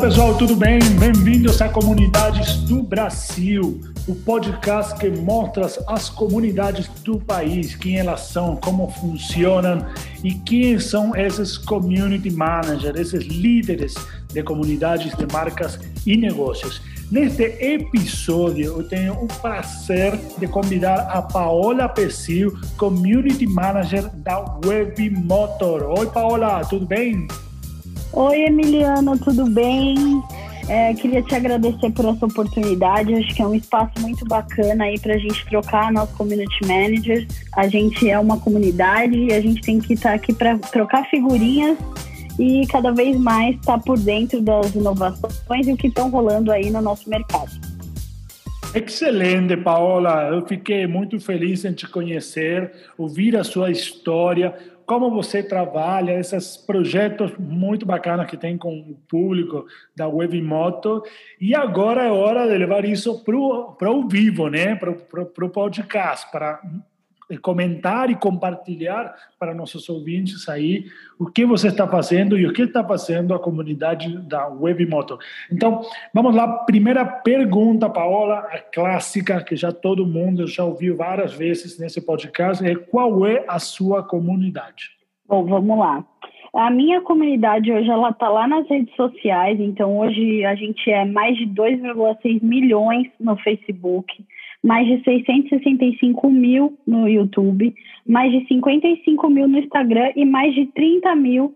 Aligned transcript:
pessoal, 0.00 0.36
tudo 0.36 0.54
bem? 0.54 0.78
Bem-vindos 1.00 1.60
a 1.60 1.68
Comunidades 1.68 2.58
do 2.58 2.84
Brasil, 2.84 3.80
o 4.06 4.14
podcast 4.14 4.94
que 4.96 5.10
mostra 5.10 5.66
as 5.88 6.08
comunidades 6.08 6.86
do 7.02 7.18
país, 7.18 7.74
quem 7.74 7.98
elas 7.98 8.20
são, 8.20 8.54
como 8.54 8.88
funcionam 8.92 9.84
e 10.22 10.34
quem 10.34 10.78
são 10.78 11.16
esses 11.16 11.58
community 11.58 12.30
managers, 12.30 12.96
esses 12.96 13.26
líderes 13.26 13.94
de 14.32 14.40
comunidades, 14.44 15.16
de 15.16 15.26
marcas 15.32 15.80
e 16.06 16.16
negócios. 16.16 16.80
Neste 17.10 17.42
episódio, 17.60 18.66
eu 18.66 18.84
tenho 18.84 19.14
o 19.14 19.26
prazer 19.26 20.16
de 20.38 20.46
convidar 20.46 21.08
a 21.10 21.22
Paola 21.22 21.88
Pessil, 21.88 22.56
Community 22.76 23.46
Manager 23.46 24.08
da 24.18 24.44
Web 24.64 25.10
Motor. 25.10 25.82
Oi, 25.98 26.06
Paola, 26.06 26.64
tudo 26.66 26.86
bem? 26.86 27.26
Oi, 28.12 28.44
Emiliano, 28.44 29.18
tudo 29.18 29.48
bem? 29.50 30.22
É, 30.68 30.92
queria 30.94 31.22
te 31.22 31.34
agradecer 31.34 31.90
por 31.92 32.04
essa 32.04 32.26
oportunidade. 32.26 33.14
Acho 33.14 33.34
que 33.34 33.42
é 33.42 33.46
um 33.46 33.54
espaço 33.54 33.92
muito 34.00 34.24
bacana 34.26 34.84
aí 34.84 34.98
para 34.98 35.14
a 35.14 35.18
gente 35.18 35.44
trocar 35.46 35.92
nossos 35.92 36.14
community 36.16 36.66
managers. 36.66 37.26
A 37.56 37.68
gente 37.68 38.08
é 38.08 38.18
uma 38.18 38.38
comunidade 38.38 39.16
e 39.16 39.32
a 39.32 39.40
gente 39.40 39.60
tem 39.62 39.78
que 39.78 39.94
estar 39.94 40.10
tá 40.10 40.14
aqui 40.14 40.32
para 40.32 40.58
trocar 40.58 41.04
figurinhas 41.08 41.78
e 42.38 42.66
cada 42.68 42.92
vez 42.92 43.18
mais 43.18 43.56
estar 43.56 43.78
tá 43.78 43.78
por 43.78 43.98
dentro 43.98 44.40
das 44.40 44.74
inovações 44.74 45.66
e 45.66 45.72
o 45.72 45.76
que 45.76 45.88
estão 45.88 46.10
rolando 46.10 46.52
aí 46.52 46.70
no 46.70 46.80
nosso 46.80 47.08
mercado. 47.08 47.50
Excelente, 48.74 49.56
Paola. 49.56 50.28
Eu 50.28 50.46
fiquei 50.46 50.86
muito 50.86 51.18
feliz 51.18 51.64
em 51.64 51.72
te 51.72 51.86
conhecer, 51.88 52.72
ouvir 52.98 53.36
a 53.36 53.42
sua 53.42 53.70
história, 53.70 54.54
como 54.88 55.10
você 55.10 55.42
trabalha, 55.42 56.18
esses 56.18 56.56
projetos 56.56 57.30
muito 57.38 57.84
bacanas 57.84 58.26
que 58.26 58.38
tem 58.38 58.56
com 58.56 58.74
o 58.80 58.94
público 59.06 59.66
da 59.94 60.08
Webmoto. 60.08 61.02
E 61.38 61.54
agora 61.54 62.04
é 62.04 62.10
hora 62.10 62.48
de 62.48 62.56
levar 62.56 62.86
isso 62.86 63.22
para 63.22 63.90
o 63.90 64.08
vivo, 64.08 64.48
né? 64.48 64.74
para 64.76 65.44
o 65.44 65.50
podcast, 65.50 66.32
para 66.32 66.62
comentar 67.36 68.08
e 68.10 68.14
compartilhar 68.14 69.14
para 69.38 69.54
nossos 69.54 69.88
ouvintes 69.88 70.48
aí 70.48 70.86
o 71.18 71.26
que 71.26 71.44
você 71.44 71.68
está 71.68 71.86
fazendo 71.86 72.38
e 72.38 72.46
o 72.46 72.52
que 72.52 72.62
está 72.62 72.82
fazendo 72.82 73.34
a 73.34 73.38
comunidade 73.38 74.16
da 74.26 74.48
Webmoto. 74.48 75.18
Então, 75.52 75.82
vamos 76.14 76.34
lá. 76.34 76.48
Primeira 76.64 77.04
pergunta, 77.04 77.90
Paola, 77.90 78.38
a 78.50 78.58
clássica 78.58 79.42
que 79.42 79.56
já 79.56 79.72
todo 79.72 80.06
mundo 80.06 80.46
já 80.46 80.64
ouviu 80.64 80.96
várias 80.96 81.34
vezes 81.34 81.78
nesse 81.78 82.00
podcast 82.00 82.64
é 82.64 82.74
qual 82.74 83.26
é 83.26 83.44
a 83.46 83.58
sua 83.58 84.02
comunidade? 84.02 84.90
Bom, 85.26 85.44
vamos 85.44 85.78
lá. 85.78 86.04
A 86.54 86.70
minha 86.70 87.02
comunidade 87.02 87.70
hoje 87.70 87.90
ela 87.90 88.08
está 88.08 88.28
lá 88.28 88.48
nas 88.48 88.66
redes 88.68 88.94
sociais, 88.96 89.60
então 89.60 89.98
hoje 89.98 90.44
a 90.46 90.54
gente 90.54 90.90
é 90.90 91.04
mais 91.04 91.36
de 91.36 91.46
2,6 91.46 92.42
milhões 92.42 93.06
no 93.20 93.36
Facebook 93.36 94.24
mais 94.62 94.86
de 94.86 95.02
665 95.04 96.30
mil 96.30 96.78
no 96.86 97.08
YouTube, 97.08 97.74
mais 98.06 98.32
de 98.32 98.46
55 98.46 99.30
mil 99.30 99.48
no 99.48 99.58
Instagram 99.58 100.12
e 100.16 100.24
mais 100.24 100.54
de 100.54 100.66
30 100.66 101.14
mil 101.16 101.54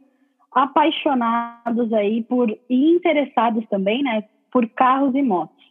apaixonados 0.53 1.93
aí 1.93 2.23
por 2.23 2.51
e 2.69 2.91
interessados 2.91 3.67
também, 3.69 4.03
né, 4.03 4.25
por 4.51 4.69
carros 4.69 5.15
e 5.15 5.23
motos. 5.23 5.63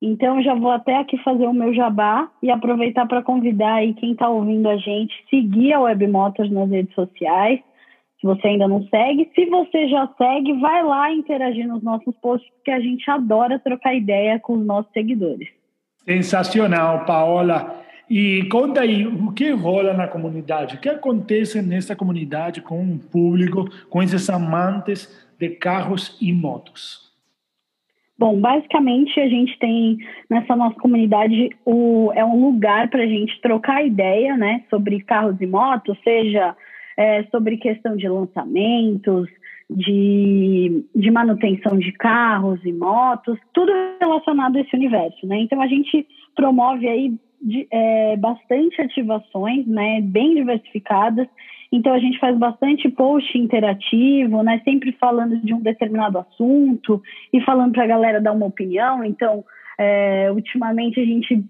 Então 0.00 0.40
já 0.42 0.54
vou 0.54 0.70
até 0.70 0.96
aqui 0.96 1.18
fazer 1.18 1.46
o 1.46 1.52
meu 1.52 1.74
jabá 1.74 2.30
e 2.40 2.50
aproveitar 2.50 3.06
para 3.06 3.22
convidar 3.22 3.74
aí 3.74 3.94
quem 3.94 4.12
está 4.12 4.28
ouvindo 4.28 4.68
a 4.68 4.76
gente 4.76 5.12
seguir 5.28 5.72
a 5.72 5.80
Web 5.80 6.06
Motors 6.06 6.50
nas 6.50 6.70
redes 6.70 6.94
sociais. 6.94 7.60
Se 8.20 8.26
você 8.26 8.48
ainda 8.48 8.68
não 8.68 8.82
segue, 8.88 9.30
se 9.34 9.46
você 9.46 9.88
já 9.88 10.08
segue, 10.16 10.52
vai 10.60 10.84
lá 10.84 11.12
interagir 11.12 11.66
nos 11.66 11.82
nossos 11.82 12.14
posts, 12.18 12.48
porque 12.54 12.70
a 12.70 12.80
gente 12.80 13.08
adora 13.10 13.58
trocar 13.58 13.94
ideia 13.94 14.38
com 14.38 14.54
os 14.54 14.66
nossos 14.66 14.92
seguidores. 14.92 15.48
Sensacional, 16.08 17.04
Paola. 17.04 17.84
E 18.08 18.48
conta 18.50 18.80
aí, 18.80 19.06
o 19.06 19.30
que 19.32 19.50
rola 19.50 19.92
na 19.92 20.08
comunidade? 20.08 20.76
O 20.76 20.80
que 20.80 20.88
acontece 20.88 21.60
nessa 21.60 21.94
comunidade 21.94 22.62
com 22.62 22.82
o 22.82 22.98
público, 22.98 23.68
com 23.90 24.02
esses 24.02 24.30
amantes 24.30 25.06
de 25.38 25.50
carros 25.50 26.16
e 26.18 26.32
motos? 26.32 27.12
Bom, 28.18 28.40
basicamente 28.40 29.20
a 29.20 29.28
gente 29.28 29.58
tem 29.58 29.98
nessa 30.30 30.56
nossa 30.56 30.80
comunidade 30.80 31.50
o, 31.66 32.10
é 32.14 32.24
um 32.24 32.42
lugar 32.42 32.88
para 32.88 33.02
a 33.02 33.06
gente 33.06 33.38
trocar 33.42 33.84
ideia, 33.84 34.34
né, 34.34 34.64
sobre 34.70 35.02
carros 35.02 35.38
e 35.42 35.46
motos, 35.46 35.96
seja 36.02 36.56
é, 36.96 37.22
sobre 37.24 37.58
questão 37.58 37.96
de 37.96 38.08
lançamentos, 38.08 39.28
de, 39.70 40.84
de 40.94 41.10
manutenção 41.10 41.78
de 41.78 41.92
carros 41.92 42.58
e 42.64 42.72
motos, 42.72 43.38
tudo 43.52 43.70
relacionado 44.00 44.56
a 44.56 44.60
esse 44.60 44.74
universo, 44.74 45.26
né? 45.26 45.40
Então 45.40 45.60
a 45.60 45.66
gente 45.66 46.06
promove 46.34 46.88
aí 46.88 47.14
de, 47.40 47.66
é, 47.70 48.16
bastante 48.16 48.80
ativações, 48.80 49.66
né? 49.66 50.00
Bem 50.00 50.34
diversificadas. 50.34 51.28
Então 51.70 51.92
a 51.92 51.98
gente 51.98 52.18
faz 52.18 52.36
bastante 52.36 52.88
post 52.88 53.36
interativo, 53.36 54.42
né? 54.42 54.60
Sempre 54.64 54.92
falando 54.92 55.38
de 55.38 55.52
um 55.52 55.60
determinado 55.60 56.18
assunto 56.18 57.02
e 57.32 57.40
falando 57.42 57.72
para 57.72 57.84
a 57.84 57.88
galera 57.88 58.20
dar 58.20 58.32
uma 58.32 58.46
opinião. 58.46 59.04
Então, 59.04 59.44
é, 59.78 60.32
ultimamente 60.32 60.98
a 60.98 61.04
gente 61.04 61.44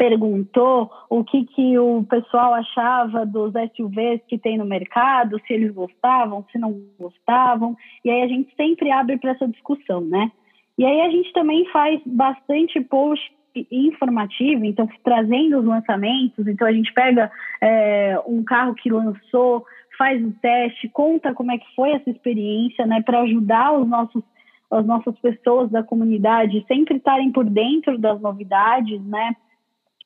perguntou 0.00 0.90
o 1.10 1.22
que, 1.22 1.44
que 1.44 1.78
o 1.78 2.02
pessoal 2.04 2.54
achava 2.54 3.26
dos 3.26 3.52
SUVs 3.76 4.22
que 4.26 4.38
tem 4.38 4.56
no 4.56 4.64
mercado, 4.64 5.38
se 5.46 5.52
eles 5.52 5.74
gostavam, 5.74 6.42
se 6.50 6.58
não 6.58 6.74
gostavam, 6.98 7.76
e 8.02 8.08
aí 8.08 8.22
a 8.22 8.26
gente 8.26 8.50
sempre 8.56 8.90
abre 8.90 9.18
para 9.18 9.32
essa 9.32 9.46
discussão, 9.46 10.00
né? 10.00 10.32
E 10.78 10.86
aí 10.86 11.02
a 11.02 11.10
gente 11.10 11.30
também 11.34 11.66
faz 11.66 12.00
bastante 12.06 12.80
post 12.80 13.30
informativo, 13.70 14.64
então 14.64 14.88
trazendo 15.04 15.58
os 15.58 15.66
lançamentos, 15.66 16.46
então 16.46 16.66
a 16.66 16.72
gente 16.72 16.90
pega 16.94 17.30
é, 17.60 18.18
um 18.26 18.42
carro 18.42 18.74
que 18.74 18.88
lançou, 18.88 19.66
faz 19.98 20.24
o 20.24 20.32
teste, 20.40 20.88
conta 20.88 21.34
como 21.34 21.52
é 21.52 21.58
que 21.58 21.74
foi 21.76 21.90
essa 21.90 22.08
experiência, 22.08 22.86
né, 22.86 23.02
para 23.02 23.20
ajudar 23.20 23.74
os 23.74 23.86
nossos 23.86 24.24
as 24.70 24.86
nossas 24.86 25.18
pessoas 25.18 25.68
da 25.68 25.82
comunidade 25.82 26.64
sempre 26.68 26.96
estarem 26.96 27.32
por 27.32 27.44
dentro 27.44 27.98
das 27.98 28.20
novidades, 28.20 29.04
né? 29.04 29.34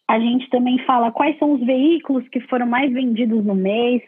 A 0.06 0.18
gente 0.18 0.48
também 0.50 0.78
fala 0.80 1.10
quais 1.10 1.38
são 1.38 1.54
os 1.54 1.60
veículos 1.60 2.28
que 2.28 2.40
foram 2.40 2.66
mais 2.66 2.92
vendidos 2.92 3.44
no 3.44 3.54
mês, 3.54 4.02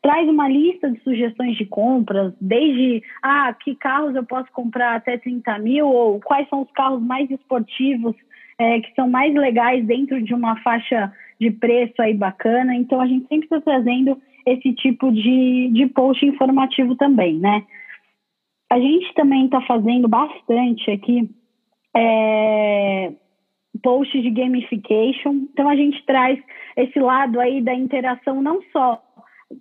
traz 0.00 0.26
uma 0.28 0.48
lista 0.48 0.90
de 0.90 0.98
sugestões 1.02 1.56
de 1.56 1.66
compras, 1.66 2.32
desde 2.40 3.02
ah, 3.22 3.54
que 3.54 3.74
carros 3.76 4.14
eu 4.14 4.24
posso 4.24 4.50
comprar 4.52 4.96
até 4.96 5.18
30 5.18 5.58
mil, 5.58 5.88
ou 5.88 6.20
quais 6.20 6.48
são 6.48 6.62
os 6.62 6.70
carros 6.72 7.02
mais 7.02 7.30
esportivos 7.30 8.16
é, 8.58 8.80
que 8.80 8.94
são 8.94 9.08
mais 9.08 9.34
legais 9.34 9.84
dentro 9.84 10.22
de 10.22 10.32
uma 10.34 10.56
faixa 10.62 11.12
de 11.40 11.50
preço 11.50 12.00
aí 12.00 12.14
bacana. 12.14 12.74
Então 12.74 13.00
a 13.00 13.06
gente 13.06 13.26
sempre 13.28 13.44
está 13.44 13.60
trazendo 13.60 14.20
esse 14.46 14.72
tipo 14.74 15.12
de, 15.12 15.70
de 15.72 15.86
post 15.88 16.24
informativo 16.24 16.96
também, 16.96 17.38
né? 17.38 17.64
A 18.70 18.78
gente 18.78 19.12
também 19.14 19.44
está 19.44 19.60
fazendo 19.62 20.08
bastante 20.08 20.90
aqui 20.90 21.28
é, 21.94 23.12
posts 23.82 24.22
de 24.22 24.30
gamification. 24.30 25.46
Então 25.52 25.68
a 25.68 25.76
gente 25.76 26.04
traz 26.04 26.38
esse 26.76 26.98
lado 26.98 27.40
aí 27.40 27.62
da 27.62 27.74
interação 27.74 28.42
não 28.42 28.60
só 28.72 29.02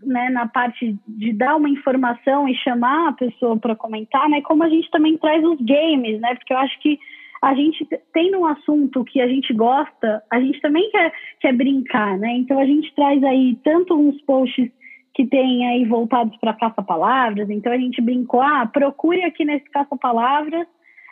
né, 0.04 0.30
na 0.30 0.48
parte 0.48 0.96
de 1.08 1.34
dar 1.34 1.58
uma 1.58 1.70
informação 1.70 2.48
e 2.48 2.56
chamar 2.56 3.10
a 3.10 3.14
pessoa 3.14 3.58
para 3.58 3.76
comentar, 3.76 4.30
né, 4.30 4.42
como 4.42 4.64
a 4.64 4.70
gente 4.70 4.90
também 4.90 5.18
traz 5.18 5.44
os 5.44 5.60
games, 5.60 6.20
né, 6.22 6.34
porque 6.36 6.54
eu 6.54 6.58
acho 6.58 6.80
que 6.80 6.98
a 7.42 7.56
gente 7.56 7.88
tem 8.14 8.36
um 8.36 8.46
assunto 8.46 9.04
que 9.04 9.20
a 9.20 9.28
gente 9.28 9.52
gosta, 9.54 10.24
a 10.30 10.40
gente 10.40 10.62
também 10.62 10.90
quer, 10.92 11.12
quer 11.40 11.54
brincar, 11.54 12.16
né? 12.20 12.34
Então 12.38 12.60
a 12.60 12.66
gente 12.66 12.94
traz 12.94 13.24
aí 13.24 13.58
tanto 13.64 13.96
uns 13.96 14.22
posts 14.22 14.70
que 15.16 15.26
tem 15.26 15.68
aí 15.68 15.84
voltados 15.86 16.38
para 16.38 16.54
caça-palavras, 16.54 17.50
então 17.50 17.74
a 17.74 17.78
gente 17.78 18.00
brincou, 18.00 18.42
ah, 18.42 18.70
procure 18.72 19.24
aqui 19.24 19.44
nesse 19.44 19.68
caça-palavras 19.72 20.68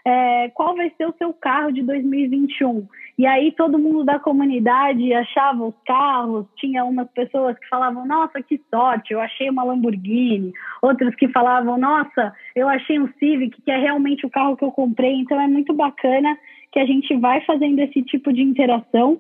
é, 0.06 0.50
qual 0.50 0.76
vai 0.76 0.92
ser 0.98 1.08
o 1.08 1.16
seu 1.18 1.34
carro 1.34 1.72
de 1.72 1.82
2021. 1.84 2.88
E 3.18 3.26
aí 3.26 3.52
todo 3.52 3.78
mundo 3.78 4.06
da 4.06 4.18
comunidade 4.18 5.14
achava 5.14 5.66
os 5.66 5.76
carros, 5.86 6.46
tinha 6.56 6.86
umas 6.86 7.10
pessoas 7.12 7.60
que 7.60 7.68
falavam, 7.68 8.06
nossa, 8.06 8.42
que 8.42 8.62
sorte, 8.70 9.14
eu 9.14 9.20
achei 9.20 9.50
uma 9.50 9.64
Lamborghini, 9.64 10.54
outras 10.82 11.14
que 11.16 11.28
falavam, 11.28 11.78
nossa, 11.78 12.34
eu 12.56 12.70
achei 12.70 12.98
um 12.98 13.12
Civic, 13.20 13.62
que 13.62 13.72
é 13.72 13.78
realmente 13.78 14.26
o 14.26 14.30
carro 14.30 14.56
que 14.56 14.64
eu 14.64 14.72
comprei, 14.72 15.16
então 15.16 15.40
é 15.40 15.48
muito 15.48 15.74
bacana 15.74 16.38
que 16.72 16.80
a 16.80 16.86
gente 16.86 17.16
vai 17.18 17.42
fazendo 17.42 17.80
esse 17.80 18.02
tipo 18.04 18.32
de 18.32 18.42
interação. 18.42 19.20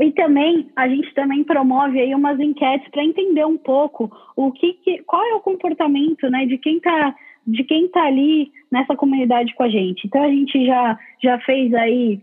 E 0.00 0.10
também 0.12 0.70
a 0.74 0.88
gente 0.88 1.12
também 1.14 1.44
promove 1.44 2.00
aí 2.00 2.14
umas 2.14 2.38
enquetes 2.40 2.88
para 2.90 3.04
entender 3.04 3.44
um 3.44 3.58
pouco 3.58 4.10
o 4.36 4.50
que, 4.52 4.74
que, 4.74 5.02
qual 5.02 5.22
é 5.24 5.34
o 5.34 5.40
comportamento 5.40 6.28
né, 6.30 6.46
de 6.46 6.56
quem 6.56 6.76
está 6.76 7.14
de 7.46 7.64
quem 7.64 7.86
está 7.86 8.04
ali 8.04 8.50
nessa 8.70 8.96
comunidade 8.96 9.54
com 9.54 9.62
a 9.62 9.68
gente. 9.68 10.06
Então 10.06 10.22
a 10.22 10.28
gente 10.28 10.64
já, 10.64 10.98
já 11.22 11.38
fez 11.40 11.72
aí 11.74 12.20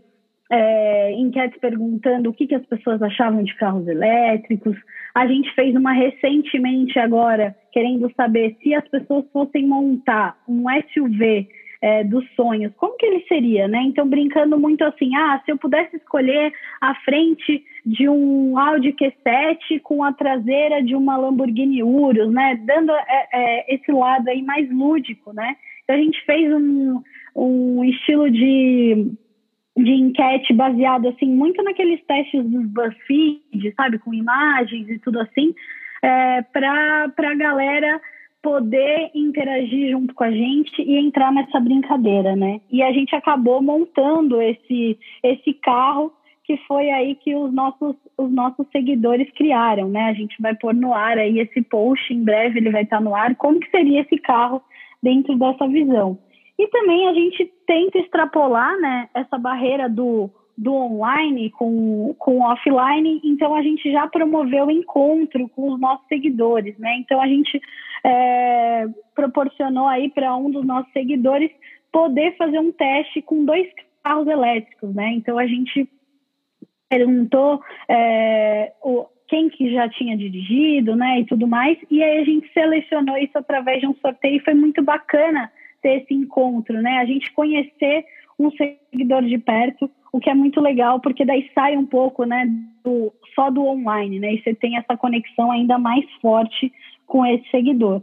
é, 0.50 1.12
enquetes 1.12 1.58
perguntando 1.60 2.28
o 2.28 2.32
que, 2.32 2.46
que 2.46 2.54
as 2.54 2.66
pessoas 2.66 3.00
achavam 3.00 3.42
de 3.42 3.54
carros 3.56 3.86
elétricos. 3.86 4.76
A 5.14 5.26
gente 5.26 5.52
fez 5.54 5.74
uma 5.74 5.92
recentemente 5.92 6.98
agora, 6.98 7.54
querendo 7.72 8.12
saber 8.16 8.56
se 8.62 8.74
as 8.74 8.86
pessoas 8.88 9.24
fossem 9.32 9.66
montar 9.66 10.36
um 10.48 10.64
SUV 10.92 11.48
é, 11.82 12.04
dos 12.04 12.28
sonhos, 12.34 12.72
como 12.76 12.96
que 12.96 13.06
ele 13.06 13.24
seria, 13.26 13.66
né? 13.66 13.82
Então, 13.84 14.06
brincando 14.06 14.58
muito 14.58 14.84
assim, 14.84 15.14
ah, 15.16 15.40
se 15.44 15.50
eu 15.50 15.56
pudesse 15.56 15.96
escolher 15.96 16.52
a 16.80 16.94
frente 16.96 17.64
de 17.84 18.08
um 18.08 18.58
Audi 18.58 18.92
Q7 18.92 19.80
com 19.82 20.04
a 20.04 20.12
traseira 20.12 20.82
de 20.82 20.94
uma 20.94 21.16
Lamborghini 21.16 21.82
Urus, 21.82 22.32
né? 22.32 22.60
Dando 22.64 22.92
é, 22.92 23.28
é, 23.32 23.74
esse 23.74 23.90
lado 23.90 24.28
aí 24.28 24.42
mais 24.42 24.70
lúdico, 24.70 25.32
né? 25.32 25.56
Então, 25.84 25.96
a 25.96 25.98
gente 25.98 26.24
fez 26.24 26.52
um, 26.52 27.02
um 27.34 27.84
estilo 27.84 28.30
de 28.30 29.12
de 29.76 29.92
enquete 29.92 30.52
baseado 30.52 31.08
assim 31.08 31.26
muito 31.26 31.62
naqueles 31.62 32.04
testes 32.04 32.44
dos 32.44 32.66
BuzzFeed, 32.66 33.72
sabe, 33.76 33.98
com 33.98 34.12
imagens 34.12 34.88
e 34.90 34.98
tudo 34.98 35.20
assim, 35.20 35.54
é, 36.02 36.42
para 36.42 37.12
a 37.16 37.34
galera 37.34 38.00
poder 38.42 39.10
interagir 39.14 39.90
junto 39.90 40.14
com 40.14 40.24
a 40.24 40.30
gente 40.30 40.82
e 40.82 40.96
entrar 40.96 41.32
nessa 41.32 41.60
brincadeira, 41.60 42.34
né? 42.34 42.60
E 42.70 42.82
a 42.82 42.92
gente 42.92 43.14
acabou 43.14 43.62
montando 43.62 44.40
esse 44.40 44.98
esse 45.22 45.52
carro 45.54 46.12
que 46.50 46.56
foi 46.66 46.90
aí 46.90 47.14
que 47.14 47.32
os 47.36 47.52
nossos 47.52 47.94
os 48.18 48.28
nossos 48.32 48.66
seguidores 48.72 49.30
criaram, 49.36 49.88
né? 49.88 50.08
A 50.08 50.12
gente 50.12 50.34
vai 50.42 50.52
pôr 50.56 50.74
no 50.74 50.92
ar 50.92 51.16
aí 51.16 51.38
esse 51.38 51.62
post 51.62 52.12
em 52.12 52.24
breve 52.24 52.58
ele 52.58 52.70
vai 52.70 52.82
estar 52.82 53.00
no 53.00 53.14
ar. 53.14 53.36
Como 53.36 53.60
que 53.60 53.70
seria 53.70 54.00
esse 54.00 54.18
carro 54.18 54.60
dentro 55.00 55.36
dessa 55.36 55.68
visão? 55.68 56.18
E 56.58 56.66
também 56.66 57.06
a 57.06 57.14
gente 57.14 57.50
tenta 57.66 57.98
extrapolar 57.98 58.76
né, 58.80 59.08
essa 59.14 59.38
barreira 59.38 59.88
do, 59.88 60.28
do 60.58 60.74
online 60.74 61.50
com, 61.50 62.14
com 62.18 62.38
o 62.38 62.42
offline, 62.42 63.20
então 63.24 63.54
a 63.54 63.62
gente 63.62 63.90
já 63.90 64.08
promoveu 64.08 64.70
encontro 64.70 65.48
com 65.50 65.72
os 65.72 65.80
nossos 65.80 66.06
seguidores, 66.08 66.76
né? 66.78 66.96
Então 66.98 67.20
a 67.20 67.28
gente 67.28 67.60
é, 68.04 68.86
proporcionou 69.14 69.86
aí 69.86 70.10
para 70.10 70.36
um 70.36 70.50
dos 70.50 70.66
nossos 70.66 70.92
seguidores 70.92 71.50
poder 71.92 72.36
fazer 72.36 72.58
um 72.58 72.72
teste 72.72 73.22
com 73.22 73.44
dois 73.44 73.68
carros 74.02 74.26
elétricos, 74.26 74.92
né? 74.92 75.12
Então 75.12 75.38
a 75.38 75.46
gente 75.46 75.88
perguntou 76.90 77.62
é, 77.88 78.72
o, 78.82 79.06
quem 79.28 79.48
que 79.48 79.72
já 79.72 79.88
tinha 79.88 80.16
dirigido, 80.16 80.96
né, 80.96 81.20
e 81.20 81.24
tudo 81.24 81.46
mais, 81.46 81.78
e 81.88 82.02
aí 82.02 82.18
a 82.18 82.24
gente 82.24 82.52
selecionou 82.52 83.16
isso 83.16 83.38
através 83.38 83.80
de 83.80 83.86
um 83.86 83.94
sorteio 83.94 84.36
e 84.36 84.44
foi 84.44 84.54
muito 84.54 84.82
bacana 84.82 85.50
ter 85.80 86.02
esse 86.02 86.12
encontro, 86.12 86.82
né? 86.82 86.98
A 86.98 87.06
gente 87.06 87.32
conhecer 87.32 88.04
um 88.38 88.50
seguidor 88.50 89.22
de 89.22 89.38
perto, 89.38 89.90
o 90.12 90.18
que 90.18 90.28
é 90.28 90.34
muito 90.34 90.60
legal, 90.60 91.00
porque 91.00 91.24
daí 91.24 91.48
sai 91.54 91.76
um 91.76 91.86
pouco, 91.86 92.24
né, 92.24 92.44
do, 92.84 93.12
só 93.34 93.50
do 93.50 93.64
online, 93.64 94.18
né? 94.18 94.34
E 94.34 94.42
você 94.42 94.54
tem 94.54 94.76
essa 94.76 94.96
conexão 94.96 95.50
ainda 95.50 95.78
mais 95.78 96.04
forte 96.20 96.72
com 97.06 97.24
esse 97.24 97.48
seguidor. 97.50 98.02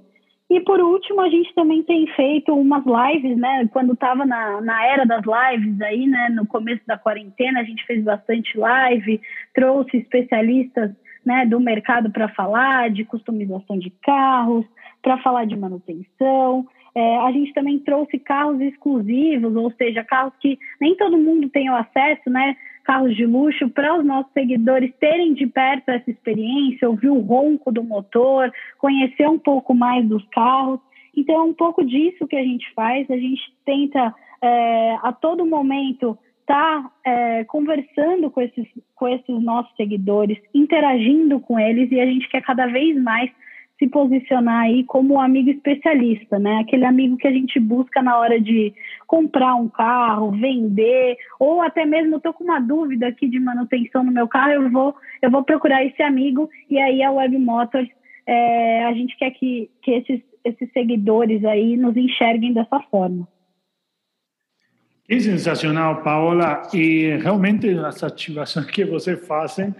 E 0.50 0.62
por 0.62 0.80
último, 0.80 1.22
a 1.22 1.30
gente 1.30 1.54
também 1.54 1.84
tem 1.84 2.08
feito 2.16 2.54
umas 2.54 2.84
lives, 2.86 3.38
né? 3.38 3.68
Quando 3.72 3.94
estava 3.94 4.26
na, 4.26 4.62
na 4.62 4.86
era 4.86 5.06
das 5.06 5.24
lives 5.26 5.82
aí, 5.82 6.08
né? 6.08 6.30
No 6.30 6.48
começo 6.48 6.82
da 6.88 6.98
quarentena, 6.98 7.60
a 7.60 7.64
gente 7.64 7.86
fez 7.86 8.04
bastante 8.04 8.58
live, 8.58 9.20
trouxe 9.54 9.98
especialistas 9.98 10.92
né, 11.26 11.46
do 11.46 11.60
mercado 11.60 12.10
para 12.10 12.30
falar 12.30 12.90
de 12.90 13.04
customização 13.04 13.78
de 13.78 13.90
carros, 14.02 14.66
para 15.02 15.18
falar 15.18 15.46
de 15.46 15.58
manutenção, 15.58 16.66
é, 16.98 17.18
a 17.18 17.32
gente 17.32 17.54
também 17.54 17.78
trouxe 17.78 18.18
carros 18.18 18.60
exclusivos, 18.60 19.56
ou 19.56 19.72
seja, 19.74 20.04
carros 20.04 20.34
que 20.40 20.58
nem 20.82 20.96
todo 20.96 21.16
mundo 21.16 21.48
tem 21.48 21.70
o 21.70 21.76
acesso, 21.76 22.28
né? 22.28 22.58
Carros 22.88 23.18
de 23.18 23.26
luxo, 23.26 23.70
para 23.70 24.00
os 24.00 24.06
nossos 24.06 24.32
seguidores 24.32 24.94
terem 24.98 25.34
de 25.34 25.46
perto 25.46 25.90
essa 25.90 26.10
experiência, 26.10 26.90
ouvir 26.90 27.10
o 27.10 27.20
ronco 27.20 27.70
do 27.70 27.84
motor, 27.84 28.50
conhecer 28.78 29.28
um 29.28 29.38
pouco 29.38 29.76
mais 29.76 30.08
dos 30.08 30.26
carros. 30.30 30.80
Então, 31.14 31.36
é 31.36 31.44
um 31.44 31.54
pouco 31.54 31.84
disso 31.84 32.26
que 32.26 32.38
a 32.38 32.42
gente 32.42 32.66
faz. 32.74 33.06
A 33.12 33.18
gente 33.18 33.42
tenta, 33.66 34.16
é, 34.42 34.98
a 35.04 35.12
todo 35.12 35.46
momento, 35.46 36.18
estar 36.40 36.82
tá, 36.82 36.92
é, 37.06 37.44
conversando 37.44 38.32
com 38.32 38.40
esses, 38.40 38.66
com 38.96 39.06
esses 39.10 39.44
nossos 39.44 39.76
seguidores, 39.76 40.38
interagindo 40.54 41.42
com 41.42 41.60
eles, 41.60 41.92
e 41.92 42.00
a 42.00 42.06
gente 42.06 42.30
quer 42.30 42.42
cada 42.42 42.68
vez 42.68 42.96
mais 43.04 43.30
se 43.78 43.88
posicionar 43.88 44.64
aí 44.64 44.84
como 44.84 45.22
amigo 45.22 45.50
especialista, 45.50 46.40
né? 46.40 46.60
Aquele 46.60 46.86
amigo 46.86 47.18
que 47.18 47.28
a 47.28 47.32
gente 47.32 47.60
busca 47.60 48.02
na 48.02 48.18
hora 48.18 48.40
de 48.40 48.74
comprar 49.06 49.56
um 49.56 49.70
carro, 49.70 50.32
vender, 50.32 51.16
ou 51.40 51.62
até 51.62 51.86
mesmo 51.86 52.20
tô 52.20 52.34
com 52.34 52.44
uma 52.44 52.60
dúvida 52.60 53.08
aqui 53.08 53.28
de 53.28 53.40
manutenção 53.40 54.04
no 54.04 54.12
meu 54.12 54.28
carro, 54.28 54.52
eu 54.52 54.70
vou, 54.72 54.96
eu 55.22 55.30
vou 55.30 55.44
procurar 55.44 55.86
esse 55.86 56.02
amigo 56.02 56.50
e 56.70 56.80
aí 56.80 57.04
a 57.04 57.12
Web 57.12 57.38
Motors, 57.38 57.88
é, 58.26 58.86
a 58.86 58.94
gente 58.94 59.16
quer 59.18 59.32
que, 59.32 59.70
que 59.84 59.92
esses, 59.92 60.22
esses 60.44 60.72
seguidores 60.74 61.46
aí 61.46 61.78
nos 61.78 61.96
enxerguem 61.96 62.54
dessa 62.54 62.80
forma. 62.92 63.28
Que 65.08 65.22
sensacional, 65.22 66.04
Paola. 66.04 66.64
E 66.74 67.16
realmente 67.22 67.70
as 67.80 68.04
ativações 68.04 68.66
que 68.66 68.84
você 68.84 69.16
fazem, 69.16 69.74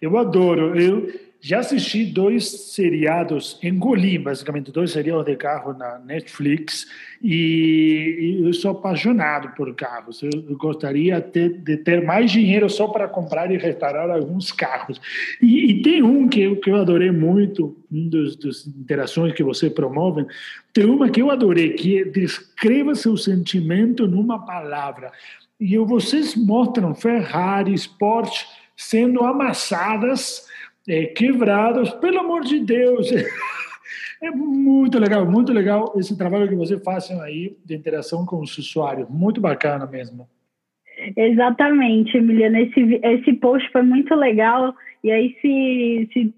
eu 0.00 0.18
adoro. 0.18 0.78
Eu, 0.78 1.08
já 1.46 1.58
assisti 1.58 2.06
dois 2.06 2.72
seriados, 2.72 3.58
engoli 3.62 4.16
basicamente 4.16 4.72
dois 4.72 4.92
seriados 4.92 5.26
de 5.26 5.36
carro 5.36 5.74
na 5.74 5.98
Netflix 5.98 6.86
e, 7.22 8.38
e 8.40 8.46
eu 8.46 8.52
sou 8.54 8.70
apaixonado 8.70 9.54
por 9.54 9.74
carros. 9.74 10.22
Eu, 10.22 10.30
gostaria 10.56 11.20
de, 11.20 11.50
de, 11.50 11.76
ter 11.76 12.02
mais 12.02 12.32
dinheiro 12.32 12.70
só 12.70 12.88
para 12.88 13.06
comprar 13.06 13.50
e 13.50 13.58
restaurar 13.58 14.08
alguns 14.08 14.52
carros. 14.52 14.98
E, 15.42 15.70
e 15.70 15.82
tem 15.82 16.02
um 16.02 16.30
que 16.30 16.40
eu, 16.40 16.56
que 16.56 16.70
eu 16.70 16.76
adorei 16.76 17.10
muito, 17.10 17.76
um 17.92 18.08
dos, 18.08 18.36
dos 18.36 18.66
interações 18.66 19.34
que 19.34 19.42
você 19.42 19.68
promove, 19.68 20.24
tem 20.72 20.86
uma 20.86 21.10
que 21.10 21.20
eu 21.20 21.30
adorei, 21.30 21.74
que 21.74 21.98
é 21.98 22.04
descreva 22.06 22.94
seu 22.94 23.18
sentimento 23.18 24.08
numa 24.08 24.46
palavra. 24.46 25.12
E 25.60 25.76
vocês 25.76 26.34
mostram 26.34 26.94
Ferrari, 26.94 27.74
Porsche 27.98 28.46
sendo 28.74 29.22
amassadas 29.22 30.46
é, 30.88 31.06
quebrados, 31.06 31.90
pelo 31.94 32.20
amor 32.20 32.42
de 32.42 32.60
Deus. 32.60 33.10
É 34.22 34.30
muito 34.30 34.98
legal, 34.98 35.26
muito 35.30 35.52
legal 35.52 35.92
esse 35.96 36.16
trabalho 36.16 36.48
que 36.48 36.54
você 36.54 36.80
faz 36.80 37.10
aí 37.10 37.54
de 37.62 37.74
interação 37.74 38.24
com 38.24 38.40
os 38.40 38.56
usuários. 38.56 39.06
Muito 39.10 39.38
bacana 39.38 39.86
mesmo. 39.86 40.26
Exatamente, 41.14 42.16
Emiliano. 42.16 42.56
Esse, 42.56 43.00
esse 43.02 43.32
post 43.34 43.70
foi 43.70 43.82
muito 43.82 44.14
legal. 44.14 44.74
E 45.02 45.10
aí, 45.10 45.36
se, 45.42 46.08
se 46.12 46.34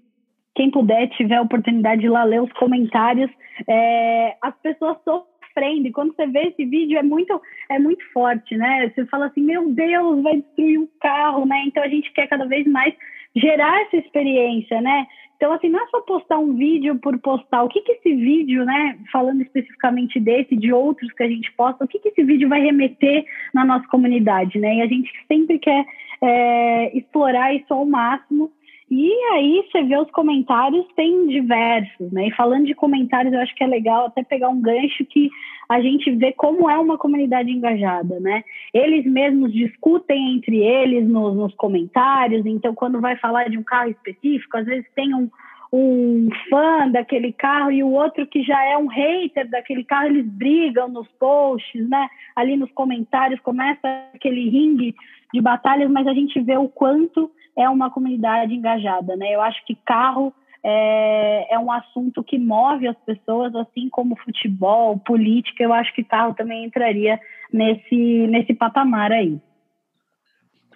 quem 0.53 0.69
puder, 0.69 1.07
tiver 1.11 1.37
a 1.37 1.43
oportunidade 1.43 2.01
de 2.01 2.07
ir 2.07 2.09
lá 2.09 2.25
ler 2.25 2.41
os 2.41 2.51
comentários, 2.53 3.31
é, 3.67 4.35
as 4.41 4.53
pessoas 4.61 4.97
sofrendo. 5.05 5.87
E 5.87 5.91
quando 5.91 6.13
você 6.13 6.27
vê 6.27 6.47
esse 6.47 6.65
vídeo, 6.65 6.97
é 6.97 7.03
muito, 7.03 7.41
é 7.69 7.79
muito 7.79 8.03
forte, 8.11 8.57
né? 8.57 8.91
Você 8.93 9.05
fala 9.05 9.27
assim: 9.27 9.41
meu 9.41 9.71
Deus, 9.71 10.21
vai 10.23 10.37
destruir 10.37 10.79
o 10.79 10.89
carro, 10.99 11.45
né? 11.45 11.63
Então 11.65 11.81
a 11.83 11.87
gente 11.87 12.11
quer 12.11 12.27
cada 12.27 12.45
vez 12.45 12.67
mais 12.67 12.93
gerar 13.39 13.81
essa 13.81 13.97
experiência, 13.97 14.81
né? 14.81 15.07
Então, 15.37 15.53
assim, 15.53 15.69
não 15.69 15.79
é 15.79 15.87
só 15.87 16.01
postar 16.01 16.39
um 16.39 16.55
vídeo 16.55 16.97
por 16.97 17.17
postar. 17.19 17.61
O 17.63 17.69
que, 17.69 17.81
que 17.81 17.91
esse 17.91 18.15
vídeo, 18.15 18.65
né, 18.65 18.97
falando 19.11 19.41
especificamente 19.41 20.19
desse, 20.19 20.55
de 20.55 20.73
outros 20.73 21.11
que 21.13 21.21
a 21.21 21.29
gente 21.29 21.51
posta, 21.53 21.85
o 21.85 21.87
que, 21.87 21.99
que 21.99 22.09
esse 22.09 22.23
vídeo 22.23 22.49
vai 22.49 22.59
remeter 22.59 23.23
na 23.53 23.63
nossa 23.63 23.87
comunidade, 23.87 24.57
né? 24.57 24.77
E 24.77 24.81
a 24.81 24.87
gente 24.87 25.11
sempre 25.27 25.59
quer 25.59 25.85
é, 26.21 26.97
explorar 26.97 27.53
isso 27.53 27.71
ao 27.71 27.85
máximo. 27.85 28.51
E 28.89 29.11
aí 29.33 29.65
você 29.69 29.83
vê 29.83 29.97
os 29.97 30.09
comentários, 30.11 30.85
tem 30.95 31.27
diversos, 31.27 32.09
né? 32.11 32.27
E 32.27 32.35
falando 32.35 32.65
de 32.65 32.73
comentários, 32.73 33.33
eu 33.33 33.41
acho 33.41 33.53
que 33.53 33.63
é 33.63 33.67
legal 33.67 34.05
até 34.05 34.23
pegar 34.23 34.47
um 34.47 34.61
gancho 34.61 35.03
que 35.05 35.29
a 35.67 35.81
gente 35.81 36.09
vê 36.11 36.31
como 36.31 36.69
é 36.69 36.77
uma 36.79 36.97
comunidade 36.97 37.51
engajada, 37.51 38.17
né? 38.21 38.43
Eles 38.73 39.05
mesmos 39.05 39.51
discutem 39.51 40.35
entre 40.35 40.57
eles 40.63 41.05
nos, 41.05 41.35
nos 41.35 41.53
comentários, 41.55 42.45
então 42.45 42.73
quando 42.73 43.01
vai 43.01 43.17
falar 43.17 43.49
de 43.49 43.57
um 43.57 43.63
carro 43.63 43.89
específico, 43.89 44.55
às 44.55 44.65
vezes 44.65 44.87
tem 44.95 45.13
um, 45.13 45.29
um 45.73 46.29
fã 46.49 46.89
daquele 46.89 47.33
carro 47.33 47.69
e 47.69 47.83
o 47.83 47.91
outro 47.91 48.25
que 48.25 48.41
já 48.41 48.63
é 48.63 48.77
um 48.77 48.87
hater 48.87 49.49
daquele 49.49 49.83
carro, 49.83 50.07
eles 50.07 50.25
brigam 50.25 50.87
nos 50.87 51.09
posts, 51.19 51.89
né? 51.89 52.07
Ali 52.33 52.55
nos 52.55 52.71
comentários 52.71 53.41
começa 53.41 53.81
aquele 54.15 54.49
ringue 54.49 54.95
de 55.33 55.41
batalhas, 55.41 55.91
mas 55.91 56.07
a 56.07 56.13
gente 56.13 56.39
vê 56.39 56.55
o 56.55 56.69
quanto 56.69 57.29
é 57.57 57.67
uma 57.67 57.89
comunidade 57.89 58.53
engajada, 58.53 59.15
né? 59.15 59.33
Eu 59.33 59.41
acho 59.41 59.65
que 59.65 59.75
carro 59.85 60.33
é, 60.63 61.55
é 61.55 61.59
um 61.59 61.71
assunto 61.71 62.23
que 62.23 62.37
move 62.37 62.87
as 62.87 62.97
pessoas, 63.05 63.55
assim 63.55 63.89
como 63.89 64.17
futebol, 64.17 64.99
política. 64.99 65.63
Eu 65.63 65.73
acho 65.73 65.93
que 65.93 66.03
carro 66.03 66.33
também 66.33 66.65
entraria 66.65 67.19
nesse, 67.51 68.27
nesse 68.27 68.53
patamar 68.53 69.11
aí. 69.11 69.39